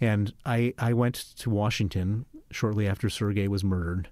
And 0.00 0.32
I, 0.44 0.74
I 0.78 0.92
went 0.92 1.14
to 1.38 1.50
Washington 1.50 2.26
shortly 2.50 2.86
after 2.86 3.08
Sergei 3.08 3.48
was 3.48 3.64
murdered, 3.64 4.08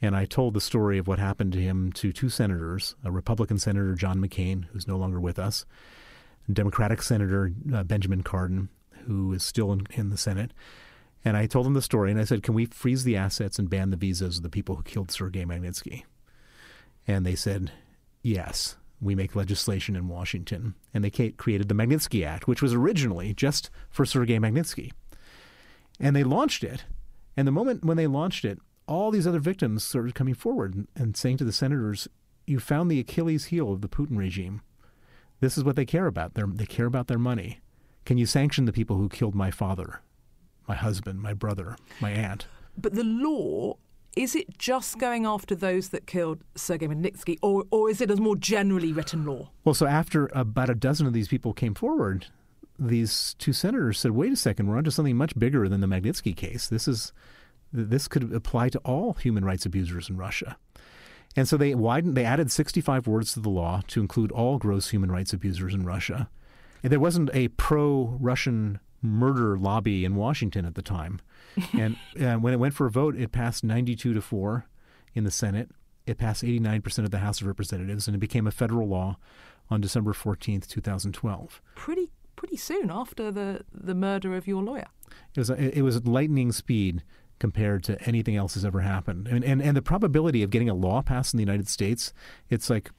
and 0.00 0.16
I 0.16 0.24
told 0.24 0.54
the 0.54 0.60
story 0.60 0.98
of 0.98 1.06
what 1.06 1.18
happened 1.18 1.52
to 1.52 1.60
him 1.60 1.92
to 1.92 2.12
two 2.12 2.28
senators 2.28 2.94
a 3.04 3.10
Republican 3.10 3.58
Senator, 3.58 3.94
John 3.94 4.18
McCain, 4.18 4.64
who's 4.66 4.88
no 4.88 4.96
longer 4.96 5.20
with 5.20 5.38
us, 5.38 5.66
and 6.46 6.56
Democratic 6.56 7.02
Senator 7.02 7.52
uh, 7.72 7.84
Benjamin 7.84 8.22
Cardin, 8.22 8.68
who 9.06 9.32
is 9.32 9.42
still 9.42 9.72
in, 9.72 9.86
in 9.92 10.10
the 10.10 10.18
Senate. 10.18 10.52
And 11.24 11.36
I 11.36 11.46
told 11.46 11.66
them 11.66 11.74
the 11.74 11.82
story, 11.82 12.10
and 12.10 12.20
I 12.20 12.24
said, 12.24 12.42
Can 12.42 12.54
we 12.54 12.66
freeze 12.66 13.04
the 13.04 13.16
assets 13.16 13.58
and 13.58 13.68
ban 13.68 13.90
the 13.90 13.96
visas 13.96 14.38
of 14.38 14.42
the 14.42 14.48
people 14.48 14.76
who 14.76 14.82
killed 14.82 15.10
Sergei 15.10 15.44
Magnitsky? 15.44 16.04
And 17.06 17.26
they 17.26 17.34
said, 17.34 17.72
Yes 18.22 18.76
we 19.00 19.14
make 19.14 19.36
legislation 19.36 19.96
in 19.96 20.08
Washington. 20.08 20.74
And 20.92 21.04
they 21.04 21.10
created 21.10 21.68
the 21.68 21.74
Magnitsky 21.74 22.26
Act, 22.26 22.48
which 22.48 22.62
was 22.62 22.74
originally 22.74 23.34
just 23.34 23.70
for 23.90 24.04
Sergei 24.04 24.38
Magnitsky. 24.38 24.92
And 26.00 26.14
they 26.14 26.24
launched 26.24 26.64
it. 26.64 26.84
And 27.36 27.46
the 27.46 27.52
moment 27.52 27.84
when 27.84 27.96
they 27.96 28.06
launched 28.06 28.44
it, 28.44 28.58
all 28.86 29.10
these 29.10 29.26
other 29.26 29.38
victims 29.38 29.84
started 29.84 30.14
coming 30.14 30.34
forward 30.34 30.74
and, 30.74 30.88
and 30.96 31.16
saying 31.16 31.36
to 31.38 31.44
the 31.44 31.52
senators, 31.52 32.08
You 32.46 32.58
found 32.58 32.90
the 32.90 33.00
Achilles 33.00 33.46
heel 33.46 33.72
of 33.72 33.80
the 33.80 33.88
Putin 33.88 34.16
regime. 34.16 34.62
This 35.40 35.56
is 35.56 35.64
what 35.64 35.76
they 35.76 35.84
care 35.84 36.06
about. 36.06 36.34
They're, 36.34 36.46
they 36.46 36.66
care 36.66 36.86
about 36.86 37.06
their 37.06 37.18
money. 37.18 37.60
Can 38.04 38.18
you 38.18 38.26
sanction 38.26 38.64
the 38.64 38.72
people 38.72 38.96
who 38.96 39.08
killed 39.08 39.34
my 39.34 39.50
father, 39.50 40.00
my 40.66 40.74
husband, 40.74 41.20
my 41.20 41.34
brother, 41.34 41.76
my 42.00 42.10
aunt? 42.10 42.46
But 42.76 42.94
the 42.94 43.04
law 43.04 43.76
is 44.16 44.34
it 44.34 44.58
just 44.58 44.98
going 44.98 45.26
after 45.26 45.54
those 45.54 45.90
that 45.90 46.08
killed 46.08 46.42
Sergei 46.56 46.88
Magnitsky, 46.88 47.38
or, 47.40 47.64
or 47.70 47.88
is 47.88 48.00
it 48.00 48.10
a 48.10 48.16
more 48.16 48.34
generally 48.34 48.92
written 48.92 49.24
law? 49.24 49.50
Well, 49.64 49.74
so 49.74 49.86
after 49.86 50.28
about 50.34 50.68
a 50.68 50.74
dozen 50.74 51.06
of 51.06 51.12
these 51.12 51.28
people 51.28 51.52
came 51.52 51.74
forward, 51.74 52.26
these 52.78 53.34
two 53.38 53.52
senators 53.52 53.98
said, 53.98 54.12
"Wait 54.12 54.32
a 54.32 54.36
second, 54.36 54.66
we're 54.66 54.76
onto 54.76 54.90
something 54.90 55.16
much 55.16 55.38
bigger 55.38 55.68
than 55.68 55.80
the 55.80 55.86
Magnitsky 55.86 56.36
case. 56.36 56.68
This 56.68 56.86
is 56.88 57.12
this 57.72 58.08
could 58.08 58.32
apply 58.32 58.70
to 58.70 58.78
all 58.78 59.14
human 59.14 59.44
rights 59.44 59.66
abusers 59.66 60.08
in 60.08 60.16
Russia." 60.16 60.56
And 61.36 61.48
so 61.48 61.56
they 61.56 61.74
widened. 61.74 62.16
They 62.16 62.24
added 62.24 62.50
65 62.50 63.06
words 63.06 63.34
to 63.34 63.40
the 63.40 63.50
law 63.50 63.82
to 63.88 64.00
include 64.00 64.32
all 64.32 64.58
gross 64.58 64.90
human 64.90 65.10
rights 65.10 65.32
abusers 65.32 65.74
in 65.74 65.84
Russia. 65.84 66.28
And 66.82 66.92
there 66.92 67.00
wasn't 67.00 67.30
a 67.34 67.48
pro-Russian 67.48 68.80
murder 69.02 69.56
lobby 69.56 70.04
in 70.04 70.16
Washington 70.16 70.64
at 70.64 70.74
the 70.74 70.82
time. 70.82 71.20
and 71.72 71.96
uh, 72.20 72.36
when 72.36 72.52
it 72.52 72.58
went 72.58 72.74
for 72.74 72.86
a 72.86 72.90
vote, 72.90 73.16
it 73.16 73.32
passed 73.32 73.64
92 73.64 74.14
to 74.14 74.20
four 74.20 74.66
in 75.14 75.24
the 75.24 75.30
Senate. 75.30 75.70
It 76.06 76.18
passed 76.18 76.42
89% 76.42 77.04
of 77.04 77.10
the 77.10 77.18
House 77.18 77.40
of 77.40 77.46
Representatives, 77.46 78.08
and 78.08 78.14
it 78.14 78.20
became 78.20 78.46
a 78.46 78.50
federal 78.50 78.88
law 78.88 79.18
on 79.70 79.80
December 79.80 80.12
14th, 80.12 80.66
2012. 80.66 81.60
Pretty 81.74 82.06
pretty 82.06 82.07
soon 82.58 82.90
after 82.90 83.30
the, 83.30 83.62
the 83.72 83.94
murder 83.94 84.34
of 84.34 84.46
your 84.46 84.62
lawyer. 84.62 84.88
It 85.34 85.38
was, 85.38 85.50
it 85.50 85.82
was 85.82 86.04
lightning 86.06 86.52
speed 86.52 87.02
compared 87.38 87.84
to 87.84 88.02
anything 88.02 88.36
else 88.36 88.54
has 88.54 88.64
ever 88.64 88.80
happened. 88.80 89.28
And, 89.28 89.44
and, 89.44 89.62
and 89.62 89.76
the 89.76 89.82
probability 89.82 90.42
of 90.42 90.50
getting 90.50 90.68
a 90.68 90.74
law 90.74 91.02
passed 91.02 91.32
in 91.32 91.38
the 91.38 91.42
United 91.44 91.68
States, 91.68 92.12
it's 92.50 92.68
like 92.68 92.90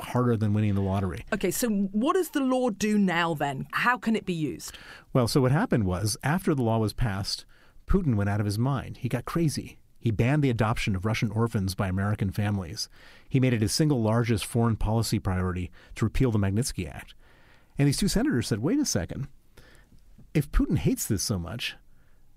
harder 0.00 0.36
than 0.36 0.52
winning 0.52 0.74
the 0.74 0.82
lottery. 0.82 1.24
Okay, 1.32 1.50
so 1.50 1.68
what 1.68 2.14
does 2.14 2.30
the 2.30 2.40
law 2.40 2.70
do 2.70 2.98
now 2.98 3.34
then? 3.34 3.66
How 3.72 3.96
can 3.96 4.14
it 4.14 4.26
be 4.26 4.34
used? 4.34 4.76
Well, 5.12 5.26
so 5.26 5.40
what 5.40 5.52
happened 5.52 5.84
was 5.84 6.16
after 6.22 6.54
the 6.54 6.62
law 6.62 6.78
was 6.78 6.92
passed, 6.92 7.46
Putin 7.86 8.16
went 8.16 8.28
out 8.28 8.40
of 8.40 8.46
his 8.46 8.58
mind. 8.58 8.98
He 8.98 9.08
got 9.08 9.24
crazy. 9.24 9.78
He 9.98 10.10
banned 10.10 10.44
the 10.44 10.50
adoption 10.50 10.94
of 10.94 11.04
Russian 11.04 11.30
orphans 11.30 11.74
by 11.74 11.88
American 11.88 12.30
families. 12.30 12.88
He 13.28 13.40
made 13.40 13.54
it 13.54 13.62
his 13.62 13.72
single 13.72 14.02
largest 14.02 14.44
foreign 14.44 14.76
policy 14.76 15.18
priority 15.18 15.70
to 15.96 16.04
repeal 16.04 16.30
the 16.30 16.38
Magnitsky 16.38 16.88
Act. 16.88 17.14
And 17.78 17.86
these 17.86 17.96
two 17.96 18.08
senators 18.08 18.48
said, 18.48 18.60
wait 18.60 18.78
a 18.78 18.84
second. 18.84 19.28
If 20.34 20.50
Putin 20.52 20.78
hates 20.78 21.06
this 21.06 21.22
so 21.22 21.38
much, 21.38 21.76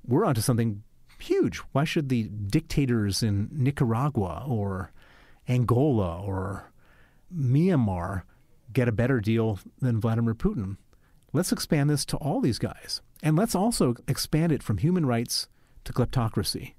we're 0.06 0.26
onto 0.26 0.42
something 0.42 0.84
huge. 1.20 1.58
Why 1.72 1.84
should 1.84 2.10
the 2.10 2.24
dictators 2.24 3.24
in 3.24 3.50
Nicaragua 3.52 4.46
or 4.48 4.92
Angola 5.48 6.22
or 6.22 6.72
Myanmar 7.36 8.24
get 8.72 8.88
a 8.88 8.94
better 8.94 9.20
deal 9.20 9.60
than 9.82 10.00
Vladimir 10.00 10.34
Putin? 10.34 10.78
Let's 11.34 11.52
expand 11.52 11.90
this 11.90 12.06
to 12.06 12.18
all 12.18 12.42
these 12.42 12.60
guys. 12.60 13.02
And 13.22 13.36
let's 13.36 13.56
also 13.56 13.96
expand 14.08 14.52
it 14.52 14.64
from 14.64 14.78
human 14.78 15.06
rights 15.06 15.48
to 15.84 15.94
kleptocracy. 15.94 16.74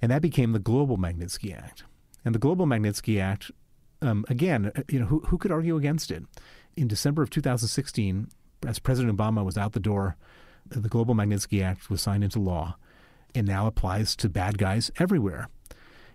And 0.00 0.12
that 0.12 0.22
became 0.22 0.52
the 0.52 0.58
Global 0.58 0.96
Magnitsky 0.96 1.56
Act. 1.56 1.84
And 2.24 2.34
the 2.34 2.38
Global 2.38 2.66
Magnitsky 2.66 3.20
Act, 3.20 3.50
um, 4.02 4.24
again, 4.28 4.70
uh, 4.76 4.82
you 4.88 5.00
know, 5.00 5.06
who, 5.06 5.20
who 5.20 5.38
could 5.38 5.50
argue 5.50 5.76
against 5.76 6.10
it? 6.10 6.24
In 6.78 6.88
December 6.88 7.22
of 7.22 7.30
2016, 7.30 8.28
as 8.66 8.78
President 8.78 9.16
Obama 9.16 9.44
was 9.44 9.58
out 9.58 9.72
the 9.72 9.80
door, 9.80 10.16
the 10.66 10.88
Global 10.88 11.14
Magnitsky 11.14 11.62
Act 11.62 11.90
was 11.90 12.00
signed 12.00 12.24
into 12.24 12.38
law 12.38 12.76
and 13.34 13.46
now 13.46 13.66
applies 13.66 14.14
to 14.16 14.28
bad 14.28 14.58
guys 14.58 14.90
everywhere. 14.98 15.48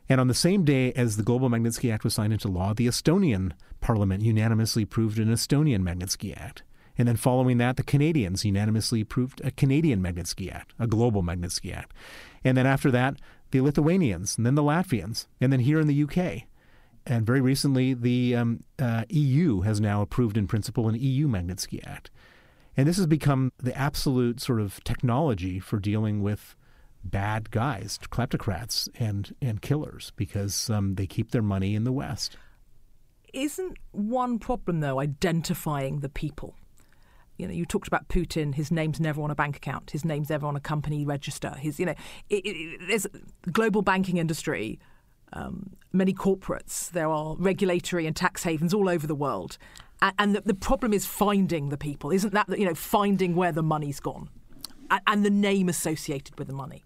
And 0.09 0.19
on 0.19 0.27
the 0.27 0.33
same 0.33 0.63
day 0.65 0.91
as 0.93 1.17
the 1.17 1.23
Global 1.23 1.49
Magnitsky 1.49 1.93
Act 1.93 2.03
was 2.03 2.13
signed 2.13 2.33
into 2.33 2.47
law, 2.47 2.73
the 2.73 2.87
Estonian 2.87 3.51
parliament 3.81 4.23
unanimously 4.23 4.83
approved 4.83 5.19
an 5.19 5.29
Estonian 5.29 5.81
Magnitsky 5.81 6.35
Act. 6.35 6.63
And 6.97 7.07
then 7.07 7.15
following 7.15 7.57
that, 7.57 7.77
the 7.77 7.83
Canadians 7.83 8.45
unanimously 8.45 9.01
approved 9.01 9.41
a 9.43 9.51
Canadian 9.51 10.01
Magnitsky 10.01 10.53
Act, 10.53 10.73
a 10.77 10.87
global 10.87 11.23
Magnitsky 11.23 11.75
Act. 11.75 11.93
And 12.43 12.57
then 12.57 12.67
after 12.67 12.91
that, 12.91 13.15
the 13.51 13.61
Lithuanians, 13.61 14.37
and 14.37 14.45
then 14.45 14.55
the 14.55 14.63
Latvians, 14.63 15.27
and 15.41 15.51
then 15.51 15.61
here 15.61 15.79
in 15.79 15.87
the 15.87 16.03
UK. 16.03 16.47
And 17.05 17.25
very 17.25 17.41
recently, 17.41 17.93
the 17.93 18.35
um, 18.35 18.63
uh, 18.79 19.03
EU 19.09 19.61
has 19.61 19.81
now 19.81 20.01
approved 20.01 20.37
in 20.37 20.47
principle 20.47 20.87
an 20.87 20.95
EU 20.95 21.27
Magnitsky 21.27 21.85
Act. 21.85 22.09
And 22.77 22.87
this 22.87 22.97
has 22.97 23.07
become 23.07 23.51
the 23.57 23.77
absolute 23.77 24.39
sort 24.39 24.59
of 24.59 24.83
technology 24.83 25.59
for 25.59 25.79
dealing 25.79 26.23
with 26.23 26.55
bad 27.03 27.51
guys, 27.51 27.99
kleptocrats, 28.09 28.87
and, 28.97 29.35
and 29.41 29.61
killers 29.61 30.11
because 30.15 30.69
um, 30.69 30.95
they 30.95 31.05
keep 31.05 31.31
their 31.31 31.41
money 31.41 31.75
in 31.75 31.83
the 31.83 31.91
West. 31.91 32.37
Isn't 33.33 33.77
one 33.91 34.39
problem, 34.39 34.79
though, 34.79 34.99
identifying 34.99 35.99
the 35.99 36.09
people? 36.09 36.55
You 37.37 37.47
know, 37.47 37.53
you 37.53 37.65
talked 37.65 37.87
about 37.87 38.07
Putin. 38.07 38.53
His 38.53 38.71
name's 38.71 38.99
never 38.99 39.21
on 39.21 39.31
a 39.31 39.35
bank 39.35 39.57
account. 39.57 39.91
His 39.91 40.05
name's 40.05 40.29
never 40.29 40.45
on 40.45 40.55
a 40.55 40.59
company 40.59 41.03
register. 41.03 41.55
His, 41.57 41.79
you 41.79 41.85
know, 41.87 41.95
it, 42.29 42.45
it, 42.45 42.79
there's 42.87 43.07
global 43.51 43.81
banking 43.81 44.17
industry, 44.17 44.79
um, 45.33 45.75
many 45.91 46.13
corporates. 46.13 46.89
There 46.91 47.09
are 47.09 47.35
regulatory 47.37 48.05
and 48.05 48.15
tax 48.15 48.43
havens 48.43 48.73
all 48.73 48.89
over 48.89 49.05
the 49.05 49.15
world, 49.15 49.57
and, 50.01 50.13
and 50.19 50.35
the, 50.35 50.41
the, 50.41 50.53
problem 50.53 50.93
is 50.93 51.05
finding 51.05 51.69
the 51.69 51.77
people. 51.77 52.11
Isn't 52.11 52.33
that 52.33 52.47
you 52.57 52.65
know 52.65 52.75
finding 52.75 53.35
where 53.35 53.51
the 53.51 53.63
money's 53.63 53.99
gone, 53.99 54.29
and, 54.89 55.01
and 55.07 55.25
the 55.25 55.29
name 55.29 55.69
associated 55.69 56.37
with 56.37 56.47
the 56.47 56.53
money? 56.53 56.83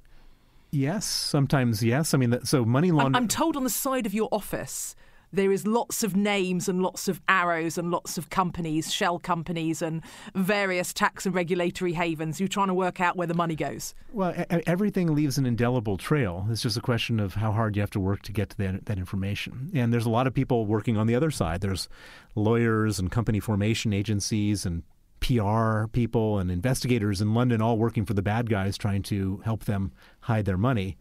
Yes, 0.71 1.05
sometimes 1.05 1.83
yes. 1.83 2.13
I 2.13 2.17
mean, 2.17 2.37
so 2.43 2.65
money 2.65 2.91
laundering. 2.91 3.15
I'm 3.15 3.27
told 3.27 3.55
on 3.55 3.63
the 3.63 3.69
side 3.69 4.05
of 4.05 4.13
your 4.13 4.29
office 4.31 4.95
there 5.37 5.51
is 5.51 5.65
lots 5.65 6.03
of 6.03 6.15
names 6.15 6.67
and 6.67 6.81
lots 6.81 7.07
of 7.07 7.21
arrows 7.29 7.77
and 7.77 7.91
lots 7.91 8.17
of 8.17 8.29
companies, 8.29 8.91
shell 8.91 9.19
companies, 9.19 9.81
and 9.81 10.01
various 10.35 10.91
tax 10.93 11.25
and 11.25 11.33
regulatory 11.33 11.93
havens. 11.93 12.39
You're 12.39 12.49
trying 12.49 12.67
to 12.67 12.73
work 12.73 12.99
out 12.99 13.15
where 13.15 13.27
the 13.27 13.33
money 13.33 13.55
goes. 13.55 13.95
Well, 14.11 14.33
everything 14.65 15.13
leaves 15.13 15.37
an 15.37 15.45
indelible 15.45 15.97
trail. 15.97 16.47
It's 16.49 16.61
just 16.61 16.77
a 16.77 16.81
question 16.81 17.19
of 17.19 17.35
how 17.35 17.51
hard 17.51 17.75
you 17.75 17.81
have 17.81 17.91
to 17.91 17.99
work 17.99 18.23
to 18.23 18.31
get 18.31 18.49
to 18.51 18.57
that, 18.57 18.85
that 18.85 18.97
information. 18.97 19.71
And 19.73 19.93
there's 19.93 20.05
a 20.05 20.09
lot 20.09 20.27
of 20.27 20.33
people 20.33 20.65
working 20.65 20.97
on 20.97 21.07
the 21.07 21.15
other 21.15 21.31
side. 21.31 21.61
There's 21.61 21.87
lawyers 22.35 22.99
and 22.99 23.11
company 23.11 23.39
formation 23.39 23.93
agencies 23.93 24.65
and 24.65 24.83
PR 25.19 25.87
people 25.87 26.39
and 26.39 26.51
investigators 26.51 27.21
in 27.21 27.33
London 27.33 27.61
all 27.61 27.77
working 27.77 28.05
for 28.05 28.13
the 28.13 28.21
bad 28.21 28.49
guys 28.49 28.77
trying 28.77 29.01
to 29.03 29.37
help 29.45 29.65
them 29.65 29.91
hide 30.21 30.45
their 30.45 30.57
money. 30.57 30.97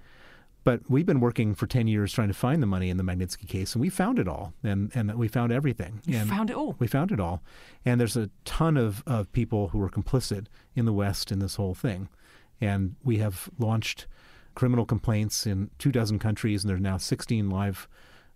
But 0.66 0.81
we've 0.88 1.07
been 1.07 1.20
working 1.20 1.55
for 1.55 1.68
10 1.68 1.87
years 1.87 2.12
trying 2.12 2.26
to 2.26 2.35
find 2.35 2.61
the 2.61 2.66
money 2.66 2.90
in 2.90 2.96
the 2.96 3.05
Magnitsky 3.05 3.46
case, 3.46 3.76
and 3.76 3.81
we 3.81 3.88
found 3.88 4.18
it 4.18 4.26
all. 4.26 4.52
And, 4.64 4.90
and 4.96 5.14
we 5.14 5.29
found 5.29 5.52
everything. 5.52 6.00
You 6.05 6.18
and 6.18 6.29
found 6.29 6.50
it 6.50 6.57
all? 6.57 6.74
We 6.81 6.88
found 6.88 7.12
it 7.12 7.20
all. 7.20 7.40
And 7.85 8.00
there's 8.00 8.16
a 8.16 8.31
ton 8.44 8.76
of, 8.76 9.05
of 9.07 9.31
people 9.31 9.68
who 9.68 9.79
were 9.79 9.88
complicit 9.88 10.46
in 10.74 10.85
the 10.85 10.92
West 10.92 11.31
in 11.31 11.38
this 11.38 11.55
whole 11.55 11.76
thing. 11.76 12.09
And 12.61 12.96
we 13.05 13.18
have 13.18 13.48
launched 13.61 14.09
criminal 14.57 14.85
complaints 14.85 15.46
in 15.46 15.70
two 15.79 15.92
dozen 15.92 16.18
countries, 16.18 16.64
and 16.64 16.68
there's 16.68 16.81
now 16.81 16.96
16 16.96 17.48
live 17.48 17.87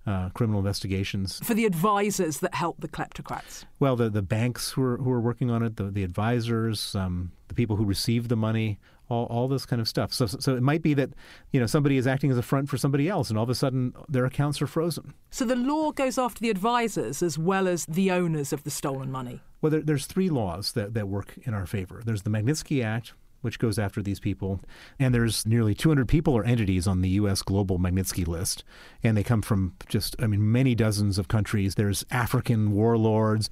uh, 0.07 0.29
criminal 0.29 0.61
investigations. 0.61 1.41
For 1.43 1.55
the 1.55 1.67
advisors 1.67 2.39
that 2.39 2.55
help 2.55 2.77
the 2.81 2.89
kleptocrats? 2.89 3.65
Well, 3.81 3.97
the, 3.97 4.09
the 4.09 4.23
banks 4.23 4.71
who 4.71 4.85
are, 4.85 4.99
who 4.99 5.11
are 5.11 5.21
working 5.21 5.51
on 5.51 5.65
it, 5.65 5.79
the, 5.79 5.91
the 5.91 6.05
advisors, 6.05 6.95
um, 6.95 7.33
the 7.49 7.55
people 7.55 7.75
who 7.75 7.85
received 7.85 8.29
the 8.29 8.37
money, 8.37 8.79
all, 9.11 9.27
all 9.27 9.49
this 9.49 9.67
kind 9.67 9.83
of 9.83 9.89
stuff. 9.89 10.13
So, 10.13 10.27
so 10.27 10.57
it 10.57 10.63
might 10.63 10.83
be 10.83 10.95
that 10.95 11.11
you 11.53 11.61
know 11.61 11.67
somebody 11.67 11.97
is 11.97 12.07
acting 12.07 12.31
as 12.31 12.39
a 12.39 12.43
front 12.43 12.69
for 12.69 12.79
somebody 12.79 13.09
else, 13.09 13.29
and 13.29 13.39
all 13.39 13.45
of 13.45 13.51
a 13.51 13.55
sudden 13.55 13.93
their 14.09 14.25
accounts 14.25 14.63
are 14.63 14.67
frozen. 14.67 15.15
So 15.31 15.45
the 15.45 15.57
law 15.57 15.93
goes 15.93 16.17
after 16.17 16.41
the 16.41 16.51
advisors 16.51 17.23
as 17.23 17.37
well 17.39 17.69
as 17.69 17.85
the 17.87 18.11
owners 18.11 18.53
of 18.53 18.65
the 18.65 18.71
stolen 18.71 19.11
money. 19.11 19.41
Well, 19.61 19.71
there, 19.71 19.83
there's 19.83 20.07
three 20.07 20.31
laws 20.31 20.73
that, 20.73 20.95
that 20.95 21.09
work 21.09 21.35
in 21.43 21.53
our 21.53 21.67
favor. 21.67 22.03
There's 22.05 22.23
the 22.23 22.31
Magnitsky 22.31 22.83
Act, 22.83 23.13
which 23.43 23.59
goes 23.59 23.79
after 23.79 24.03
these 24.03 24.21
people. 24.21 24.61
And 24.99 25.15
there's 25.15 25.47
nearly 25.47 25.75
200 25.75 26.09
people 26.09 26.35
or 26.35 26.45
entities 26.45 26.87
on 26.87 27.01
the 27.01 27.11
U.S. 27.11 27.43
global 27.43 27.79
Magnitsky 27.79 28.27
list. 28.27 28.65
And 29.03 29.17
they 29.17 29.23
come 29.23 29.43
from 29.43 29.75
just, 29.89 30.17
I 30.19 30.27
mean, 30.27 30.51
many 30.51 30.75
dozens 30.75 31.19
of 31.19 31.29
countries. 31.29 31.75
There's 31.75 32.05
African 32.11 32.73
warlords, 32.73 33.51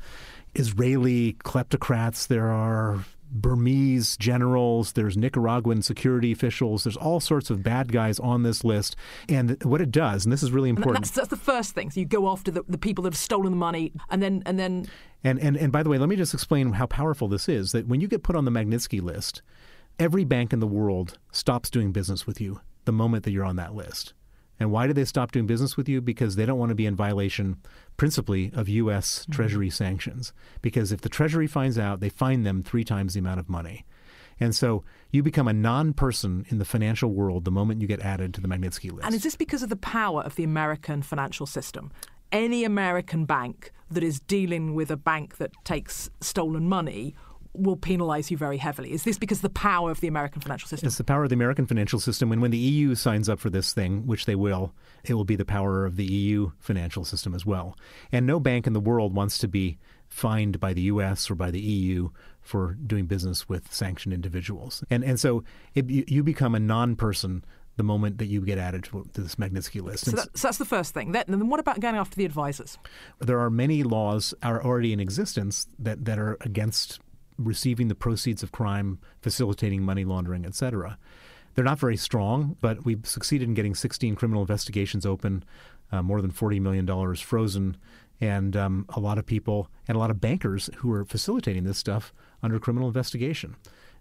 Israeli 0.55 1.35
kleptocrats, 1.45 2.27
there 2.27 2.49
are 2.49 3.05
Burmese 3.31 4.17
generals, 4.17 4.93
there's 4.93 5.17
Nicaraguan 5.17 5.83
security 5.83 6.33
officials, 6.33 6.85
there's 6.85 6.97
all 6.97 7.21
sorts 7.21 7.51
of 7.51 7.63
bad 7.63 7.93
guys 7.93 8.19
on 8.19 8.43
this 8.43 8.65
list. 8.65 8.97
And 9.29 9.63
what 9.65 9.81
it 9.81 9.91
does, 9.91 10.25
and 10.25 10.33
this 10.33 10.43
is 10.43 10.51
really 10.51 10.71
important. 10.71 11.05
That's, 11.05 11.11
that's, 11.11 11.29
the 11.29 11.37
first 11.37 11.75
thing. 11.75 11.91
So 11.91 12.01
you 12.01 12.07
go 12.07 12.29
after 12.31 12.51
the, 12.51 12.65
the 12.69 12.79
people 12.79 13.03
that 13.05 13.13
have 13.13 13.19
stolen 13.19 13.53
the 13.53 13.57
money 13.57 13.93
and 14.11 14.23
then 14.23 14.43
and 14.47 14.59
then 14.59 14.87
and, 15.25 15.39
and 15.41 15.57
and 15.57 15.73
by 15.73 15.83
the 15.83 15.91
way, 15.91 15.99
let 15.99 16.09
me 16.09 16.17
just 16.17 16.35
explain 16.35 16.73
how 16.73 16.87
powerful 16.87 17.29
this 17.29 17.49
is. 17.49 17.73
That 17.73 17.87
when 17.87 18.01
you 18.01 18.09
get 18.09 18.23
put 18.23 18.37
on 18.37 18.45
the 18.45 18.51
Magnitsky 18.51 19.03
list, 19.03 19.43
every 19.99 20.25
bank 20.25 20.53
in 20.53 20.61
the 20.61 20.67
world 20.67 21.19
stops 21.33 21.71
doing 21.71 21.93
business 21.93 22.27
with 22.27 22.41
you 22.41 22.61
the 22.85 22.93
moment 22.93 23.25
that 23.25 23.33
you're 23.33 23.45
on 23.45 23.57
that 23.57 23.75
list. 23.75 24.15
And 24.61 24.73
why 24.73 24.87
do 24.87 24.93
they 24.93 25.05
stop 25.05 25.33
doing 25.33 25.47
business 25.47 25.77
with 25.77 25.89
you? 25.89 26.01
Because 26.01 26.37
they 26.37 26.47
don't 26.47 26.59
want 26.59 26.71
to 26.71 26.75
be 26.75 26.87
in 26.87 26.97
violation, 26.97 27.59
principally, 27.97 28.51
of 28.55 28.69
U.S. 28.69 29.21
Mm-hmm. 29.21 29.33
Treasury 29.33 29.71
sanctions. 29.71 30.33
Because 30.63 30.91
if 30.93 31.01
the 31.01 31.09
Treasury 31.09 31.47
finds 31.47 31.79
out, 31.79 32.01
they 32.01 32.09
fine 32.09 32.43
them 32.43 32.63
three 32.63 32.85
times 32.85 33.15
the 33.15 33.21
amount 33.21 33.41
of 33.41 33.49
money. 33.49 33.85
And 34.41 34.55
so 34.55 34.85
you 35.11 35.23
become 35.23 35.49
a 35.49 35.53
non 35.53 35.93
person 35.93 36.47
in 36.49 36.59
the 36.59 36.65
financial 36.65 37.11
world 37.13 37.45
the 37.45 37.51
moment 37.51 37.81
you 37.81 37.89
get 37.89 38.01
added 38.01 38.35
to 38.35 38.41
the 38.41 38.49
Magnitsky 38.49 38.93
list. 38.93 39.05
And 39.05 39.15
is 39.15 39.23
this 39.23 39.37
because 39.37 39.63
of 39.63 39.69
the 39.69 39.77
power 39.77 40.23
of 40.23 40.37
the 40.37 40.45
American 40.45 41.03
financial 41.03 41.47
system? 41.47 41.91
Any 42.31 42.65
American 42.65 43.25
bank 43.25 43.73
that 43.91 44.03
is 44.03 44.21
dealing 44.21 44.75
with 44.75 44.91
a 44.91 44.97
bank 44.97 45.39
that 45.39 45.53
takes 45.65 46.11
stolen 46.21 46.69
money 46.69 47.15
will 47.55 47.77
penalize 47.77 48.31
you 48.31 48.37
very 48.37 48.59
heavily. 48.59 48.93
Is 48.93 49.05
this 49.05 49.19
because 49.19 49.41
the 49.41 49.49
power 49.49 49.91
of 49.91 50.01
the 50.01 50.09
American 50.09 50.41
financial 50.41 50.69
system? 50.69 50.87
It's 50.87 50.99
the 50.99 51.05
power 51.05 51.25
of 51.25 51.31
the 51.31 51.35
American 51.35 51.67
financial 51.67 52.01
system. 52.01 52.33
And 52.33 52.41
when 52.41 52.51
the 52.51 52.59
EU 52.59 52.95
signs 52.95 53.29
up 53.29 53.41
for 53.41 53.51
this 53.51 53.73
thing, 53.73 54.07
which 54.07 54.27
they 54.27 54.35
will, 54.35 54.75
it 55.05 55.15
will 55.15 55.25
be 55.25 55.37
the 55.37 55.45
power 55.45 55.85
of 55.85 55.97
the 55.97 56.05
EU 56.05 56.53
financial 56.59 57.05
system 57.05 57.35
as 57.35 57.45
well. 57.45 57.77
And 58.13 58.27
no 58.27 58.39
bank 58.41 58.67
in 58.67 58.73
the 58.73 58.81
world 58.81 59.15
wants 59.15 59.39
to 59.39 59.49
be 59.49 59.79
fined 60.09 60.59
by 60.59 60.73
the 60.73 60.83
US 60.83 61.31
or 61.31 61.35
by 61.35 61.51
the 61.51 61.61
EU 61.61 62.11
for 62.41 62.75
doing 62.75 63.07
business 63.07 63.49
with 63.49 63.73
sanctioned 63.73 64.15
individuals. 64.15 64.83
And 64.91 65.05
and 65.05 65.21
so 65.21 65.45
it, 65.75 65.89
you 65.91 66.23
become 66.23 66.55
a 66.55 66.61
non-person 66.61 67.45
the 67.77 67.85
moment 67.85 68.19
that 68.19 68.27
you 68.27 68.41
get 68.43 68.59
added 68.59 68.85
to, 68.85 69.09
this 69.15 69.37
Magnitsky 69.37 69.81
list. 69.81 70.07
So, 70.07 70.11
that, 70.11 70.37
so, 70.37 70.49
that's 70.49 70.59
the 70.59 70.65
first 70.65 70.93
thing. 70.93 71.13
That, 71.13 71.29
then 71.29 71.49
what 71.49 71.61
about 71.61 71.81
going 71.81 71.95
after 71.95 72.17
the 72.17 72.25
advisors? 72.25 72.77
There 73.21 73.39
are 73.39 73.51
many 73.51 73.85
laws 73.85 74.35
are 74.43 74.63
already 74.63 74.93
in 74.93 74.99
existence 74.99 75.69
that, 75.79 76.05
that 76.05 76.19
are 76.19 76.37
against 76.41 76.99
receiving 77.39 77.89
the 77.89 77.95
proceeds 77.95 78.43
of 78.43 78.53
crime, 78.53 78.99
facilitating 79.21 79.83
money 79.83 80.05
laundering, 80.05 80.45
etc. 80.45 80.99
They're 81.55 81.65
not 81.65 81.79
very 81.79 81.97
strong, 81.97 82.57
but 82.61 82.85
we've 82.85 83.07
succeeded 83.07 83.49
in 83.49 83.55
getting 83.55 83.75
16 83.75 84.15
criminal 84.17 84.43
investigations 84.43 85.07
open, 85.07 85.45
uh, 85.91 86.03
more 86.03 86.21
than 86.21 86.31
$40 86.31 86.61
million 86.61 87.17
frozen, 87.17 87.77
and 88.21 88.57
um, 88.57 88.87
a 88.91 89.01
lot 89.01 89.19
of 89.19 89.27
people 89.27 89.71
and 89.87 89.97
a 89.97 89.99
lot 89.99 90.11
of 90.11 90.21
bankers 90.21 90.69
who 90.77 90.93
are 90.93 91.05
facilitating 91.05 91.65
this 91.65 91.79
stuff 91.79 92.13
under 92.43 92.59
criminal 92.59 92.89
investigation. 92.89 93.57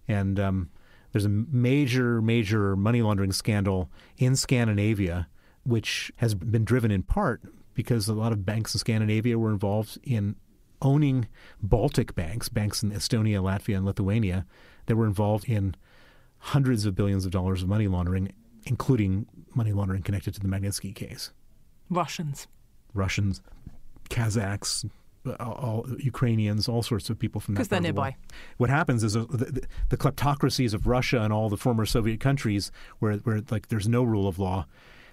And 0.08 0.40
um, 0.40 0.70
there's 1.12 1.26
a 1.26 1.30
major, 1.30 2.22
major 2.22 2.76
money 2.76 3.02
laundering 3.02 3.32
scandal 3.32 3.90
in 4.18 4.36
Scandinavia, 4.36 5.28
which 5.64 6.12
has 6.18 6.34
been 6.34 6.66
driven 6.66 6.92
in 6.92 7.04
part 7.04 7.42
because 7.74 8.08
a 8.08 8.14
lot 8.14 8.32
of 8.32 8.46
banks 8.46 8.74
in 8.74 8.80
Scandinavia 8.80 9.38
were 9.38 9.52
involved 9.52 10.00
in 10.04 10.36
owning 10.82 11.28
Baltic 11.62 12.16
banks, 12.16 12.50
banks 12.50 12.84
in 12.84 12.92
Estonia, 12.92 13.42
Latvia, 13.42 13.78
and 13.78 13.86
Lithuania 13.86 14.46
that 14.86 14.96
were 14.96 15.06
involved 15.06 15.46
in 15.50 15.76
hundreds 16.40 16.86
of 16.86 16.96
billions 16.96 17.26
of 17.26 17.32
dollars 17.32 17.64
of 17.64 17.70
money 17.70 17.88
laundering, 17.88 18.32
including 18.66 19.26
money 19.56 19.74
laundering 19.74 20.04
connected 20.04 20.34
to 20.34 20.40
the 20.40 20.48
Magnitsky 20.48 20.94
case. 20.94 21.32
Russians. 21.90 22.48
Russians, 22.94 23.42
Kazakhs, 24.10 24.90
all, 25.40 25.86
Ukrainians, 26.00 26.68
all 26.68 26.84
sorts 26.84 27.10
of 27.10 27.20
people 27.20 27.42
from 27.42 27.54
that. 27.54 27.60
Because 27.60 27.68
they're 27.70 27.82
nearby. 27.82 28.16
What 28.58 28.70
happens 28.70 29.04
is 29.04 29.16
uh, 29.16 29.26
the, 29.30 29.68
the, 29.90 29.98
kleptocracies 29.98 30.74
of 30.74 30.88
Russia 30.88 31.22
and 31.22 31.34
all 31.34 31.50
the 31.50 31.58
former 31.58 31.86
Soviet 31.86 32.20
countries, 32.20 32.72
where 33.00 33.18
where 33.18 33.42
like 33.50 33.68
there's 33.68 33.88
no 33.88 34.04
rule 34.04 34.28
of 34.28 34.40
law, 34.40 34.66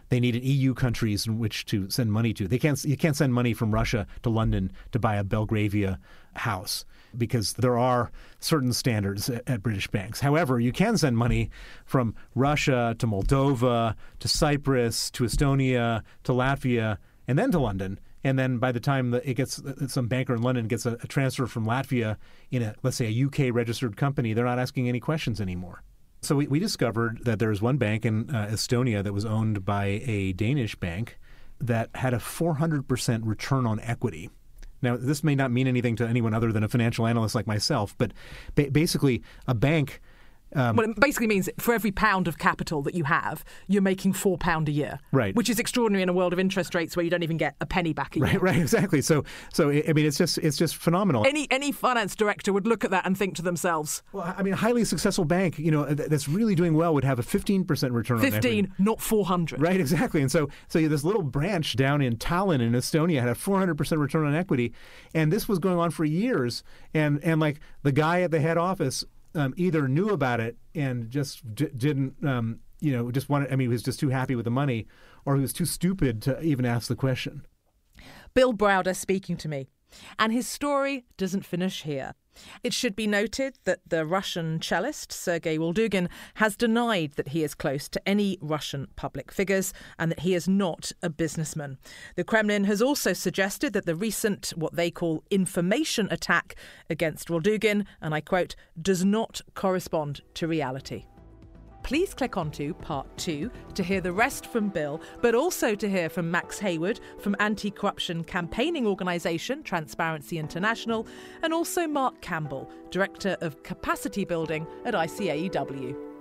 they 0.08 0.20
needed 0.20 0.44
EU 0.44 0.74
countries 0.74 1.26
in 1.26 1.38
which 1.38 1.66
to 1.66 1.88
send 1.90 2.12
money 2.12 2.32
to. 2.34 2.48
They 2.48 2.58
can't 2.58 2.82
you 2.84 2.96
can't 2.96 3.16
send 3.16 3.34
money 3.34 3.54
from 3.54 3.72
Russia 3.72 4.06
to 4.22 4.30
London 4.30 4.72
to 4.92 4.98
buy 4.98 5.16
a 5.16 5.24
Belgravia 5.24 5.98
house 6.34 6.84
because 7.16 7.52
there 7.54 7.78
are 7.78 8.10
certain 8.40 8.72
standards 8.72 9.30
at, 9.30 9.48
at, 9.48 9.62
British 9.62 9.86
banks. 9.88 10.20
However, 10.20 10.58
you 10.58 10.72
can 10.72 10.98
send 10.98 11.16
money 11.16 11.50
from 11.84 12.14
Russia 12.34 12.96
to 12.98 13.06
Moldova 13.06 13.94
to 14.18 14.28
Cyprus 14.28 15.10
to 15.12 15.24
Estonia 15.24 16.02
to 16.24 16.32
Latvia 16.32 16.98
and 17.28 17.38
then 17.38 17.50
to 17.52 17.58
London. 17.58 17.98
And 18.24 18.38
then 18.38 18.58
by 18.58 18.72
the 18.72 18.80
time 18.80 19.10
that 19.10 19.28
it 19.28 19.34
gets 19.34 19.62
some 19.88 20.08
banker 20.08 20.34
in 20.34 20.42
London 20.42 20.66
gets 20.66 20.86
a, 20.86 20.94
a 21.02 21.06
transfer 21.06 21.46
from 21.46 21.66
Latvia 21.66 22.16
in 22.50 22.62
a 22.62 22.74
let's 22.82 22.96
say 22.96 23.06
a 23.06 23.26
UK 23.26 23.54
registered 23.54 23.96
company, 23.96 24.32
they're 24.32 24.44
not 24.44 24.58
asking 24.58 24.88
any 24.88 25.00
questions 25.00 25.40
anymore. 25.40 25.82
So 26.24 26.36
we, 26.36 26.46
we 26.46 26.58
discovered 26.58 27.24
that 27.24 27.38
there 27.38 27.50
was 27.50 27.60
one 27.60 27.76
bank 27.76 28.06
in 28.06 28.30
uh, 28.30 28.48
Estonia 28.50 29.04
that 29.04 29.12
was 29.12 29.26
owned 29.26 29.64
by 29.64 30.02
a 30.06 30.32
Danish 30.32 30.74
bank 30.74 31.18
that 31.60 31.90
had 31.94 32.14
a 32.14 32.18
400% 32.18 33.20
return 33.24 33.66
on 33.66 33.78
equity. 33.80 34.30
Now, 34.80 34.96
this 34.96 35.22
may 35.22 35.34
not 35.34 35.50
mean 35.50 35.66
anything 35.66 35.96
to 35.96 36.06
anyone 36.06 36.32
other 36.32 36.50
than 36.50 36.64
a 36.64 36.68
financial 36.68 37.06
analyst 37.06 37.34
like 37.34 37.46
myself, 37.46 37.94
but 37.98 38.12
ba- 38.54 38.70
basically, 38.70 39.22
a 39.46 39.54
bank 39.54 40.00
um, 40.54 40.76
well, 40.76 40.88
it 40.88 41.00
basically 41.00 41.26
means 41.26 41.48
for 41.58 41.74
every 41.74 41.90
pound 41.90 42.28
of 42.28 42.38
capital 42.38 42.82
that 42.82 42.94
you 42.94 43.04
have, 43.04 43.44
you're 43.66 43.82
making 43.82 44.12
four 44.12 44.38
pound 44.38 44.68
a 44.68 44.72
year, 44.72 45.00
right? 45.12 45.34
Which 45.34 45.50
is 45.50 45.58
extraordinary 45.58 46.02
in 46.02 46.08
a 46.08 46.12
world 46.12 46.32
of 46.32 46.38
interest 46.38 46.74
rates 46.74 46.96
where 46.96 47.04
you 47.04 47.10
don't 47.10 47.22
even 47.22 47.36
get 47.36 47.56
a 47.60 47.66
penny 47.66 47.92
back 47.92 48.16
a 48.16 48.20
year. 48.20 48.26
Right, 48.26 48.42
right, 48.42 48.56
exactly. 48.60 49.02
So, 49.02 49.24
so 49.52 49.70
I 49.70 49.92
mean, 49.92 50.06
it's 50.06 50.18
just 50.18 50.38
it's 50.38 50.56
just 50.56 50.76
phenomenal. 50.76 51.26
Any 51.26 51.46
any 51.50 51.72
finance 51.72 52.14
director 52.14 52.52
would 52.52 52.66
look 52.66 52.84
at 52.84 52.90
that 52.90 53.06
and 53.06 53.16
think 53.16 53.34
to 53.36 53.42
themselves, 53.42 54.02
well, 54.12 54.34
I 54.36 54.42
mean, 54.42 54.54
a 54.54 54.56
highly 54.56 54.84
successful 54.84 55.24
bank, 55.24 55.58
you 55.58 55.70
know, 55.70 55.84
that's 55.84 56.28
really 56.28 56.54
doing 56.54 56.74
well 56.74 56.94
would 56.94 57.04
have 57.04 57.18
a 57.18 57.22
15 57.22 57.64
percent 57.64 57.92
return 57.92 58.18
15, 58.18 58.32
on 58.32 58.38
equity. 58.38 58.62
15, 58.62 58.84
not 58.84 59.00
400. 59.00 59.60
Right, 59.60 59.80
exactly. 59.80 60.20
And 60.20 60.30
so, 60.30 60.48
so 60.68 60.86
this 60.86 61.04
little 61.04 61.22
branch 61.22 61.76
down 61.76 62.00
in 62.00 62.16
Tallinn 62.16 62.60
in 62.60 62.72
Estonia 62.72 63.20
had 63.20 63.28
a 63.28 63.34
400 63.34 63.76
percent 63.76 64.00
return 64.00 64.26
on 64.26 64.34
equity, 64.34 64.72
and 65.14 65.32
this 65.32 65.48
was 65.48 65.58
going 65.58 65.78
on 65.78 65.90
for 65.90 66.04
years. 66.04 66.62
And 66.92 67.22
and 67.24 67.40
like 67.40 67.60
the 67.82 67.92
guy 67.92 68.22
at 68.22 68.30
the 68.30 68.40
head 68.40 68.58
office 68.58 69.04
um, 69.34 69.54
either 69.56 69.88
knew 69.88 70.10
about 70.10 70.40
it 70.40 70.56
and 70.74 71.10
just 71.10 71.54
d- 71.54 71.70
didn't, 71.76 72.24
um, 72.26 72.60
you 72.80 72.92
know, 72.92 73.10
just 73.10 73.28
wanted. 73.28 73.52
I 73.52 73.56
mean, 73.56 73.68
he 73.68 73.72
was 73.72 73.82
just 73.82 74.00
too 74.00 74.10
happy 74.10 74.34
with 74.34 74.44
the 74.44 74.50
money, 74.50 74.86
or 75.24 75.36
he 75.36 75.42
was 75.42 75.52
too 75.52 75.64
stupid 75.64 76.22
to 76.22 76.40
even 76.42 76.64
ask 76.64 76.88
the 76.88 76.96
question. 76.96 77.46
Bill 78.34 78.52
Browder 78.52 78.94
speaking 78.94 79.36
to 79.38 79.48
me. 79.48 79.68
And 80.18 80.32
his 80.32 80.48
story 80.48 81.04
doesn't 81.16 81.44
finish 81.44 81.82
here. 81.82 82.14
It 82.62 82.72
should 82.72 82.96
be 82.96 83.06
noted 83.06 83.58
that 83.64 83.80
the 83.88 84.04
Russian 84.04 84.60
cellist 84.60 85.12
Sergei 85.12 85.58
Roldugin 85.58 86.08
has 86.34 86.56
denied 86.56 87.12
that 87.12 87.28
he 87.28 87.42
is 87.42 87.54
close 87.54 87.88
to 87.88 88.08
any 88.08 88.38
Russian 88.40 88.88
public 88.96 89.30
figures 89.30 89.72
and 89.98 90.10
that 90.10 90.20
he 90.20 90.34
is 90.34 90.48
not 90.48 90.92
a 91.02 91.10
businessman. 91.10 91.78
The 92.16 92.24
Kremlin 92.24 92.64
has 92.64 92.82
also 92.82 93.12
suggested 93.12 93.72
that 93.72 93.86
the 93.86 93.96
recent, 93.96 94.52
what 94.56 94.76
they 94.76 94.90
call 94.90 95.24
information 95.30 96.08
attack 96.10 96.56
against 96.90 97.28
Roldugin, 97.28 97.86
and 98.00 98.14
I 98.14 98.20
quote, 98.20 98.56
does 98.80 99.04
not 99.04 99.40
correspond 99.54 100.20
to 100.34 100.46
reality 100.48 101.06
please 101.84 102.14
click 102.14 102.36
onto 102.36 102.74
part 102.74 103.06
two 103.16 103.50
to 103.74 103.84
hear 103.84 104.00
the 104.00 104.12
rest 104.12 104.46
from 104.46 104.70
Bill, 104.70 105.00
but 105.20 105.36
also 105.36 105.76
to 105.76 105.88
hear 105.88 106.08
from 106.08 106.30
Max 106.30 106.58
Heywood 106.58 106.98
from 107.20 107.36
anti 107.38 107.70
corruption 107.70 108.24
campaigning 108.24 108.86
organisation 108.86 109.62
Transparency 109.62 110.38
International, 110.38 111.06
and 111.42 111.52
also 111.52 111.86
Mark 111.86 112.20
Campbell, 112.20 112.68
Director 112.90 113.36
of 113.40 113.62
Capacity 113.62 114.24
Building 114.24 114.66
at 114.84 114.94
ICAEW. 114.94 116.13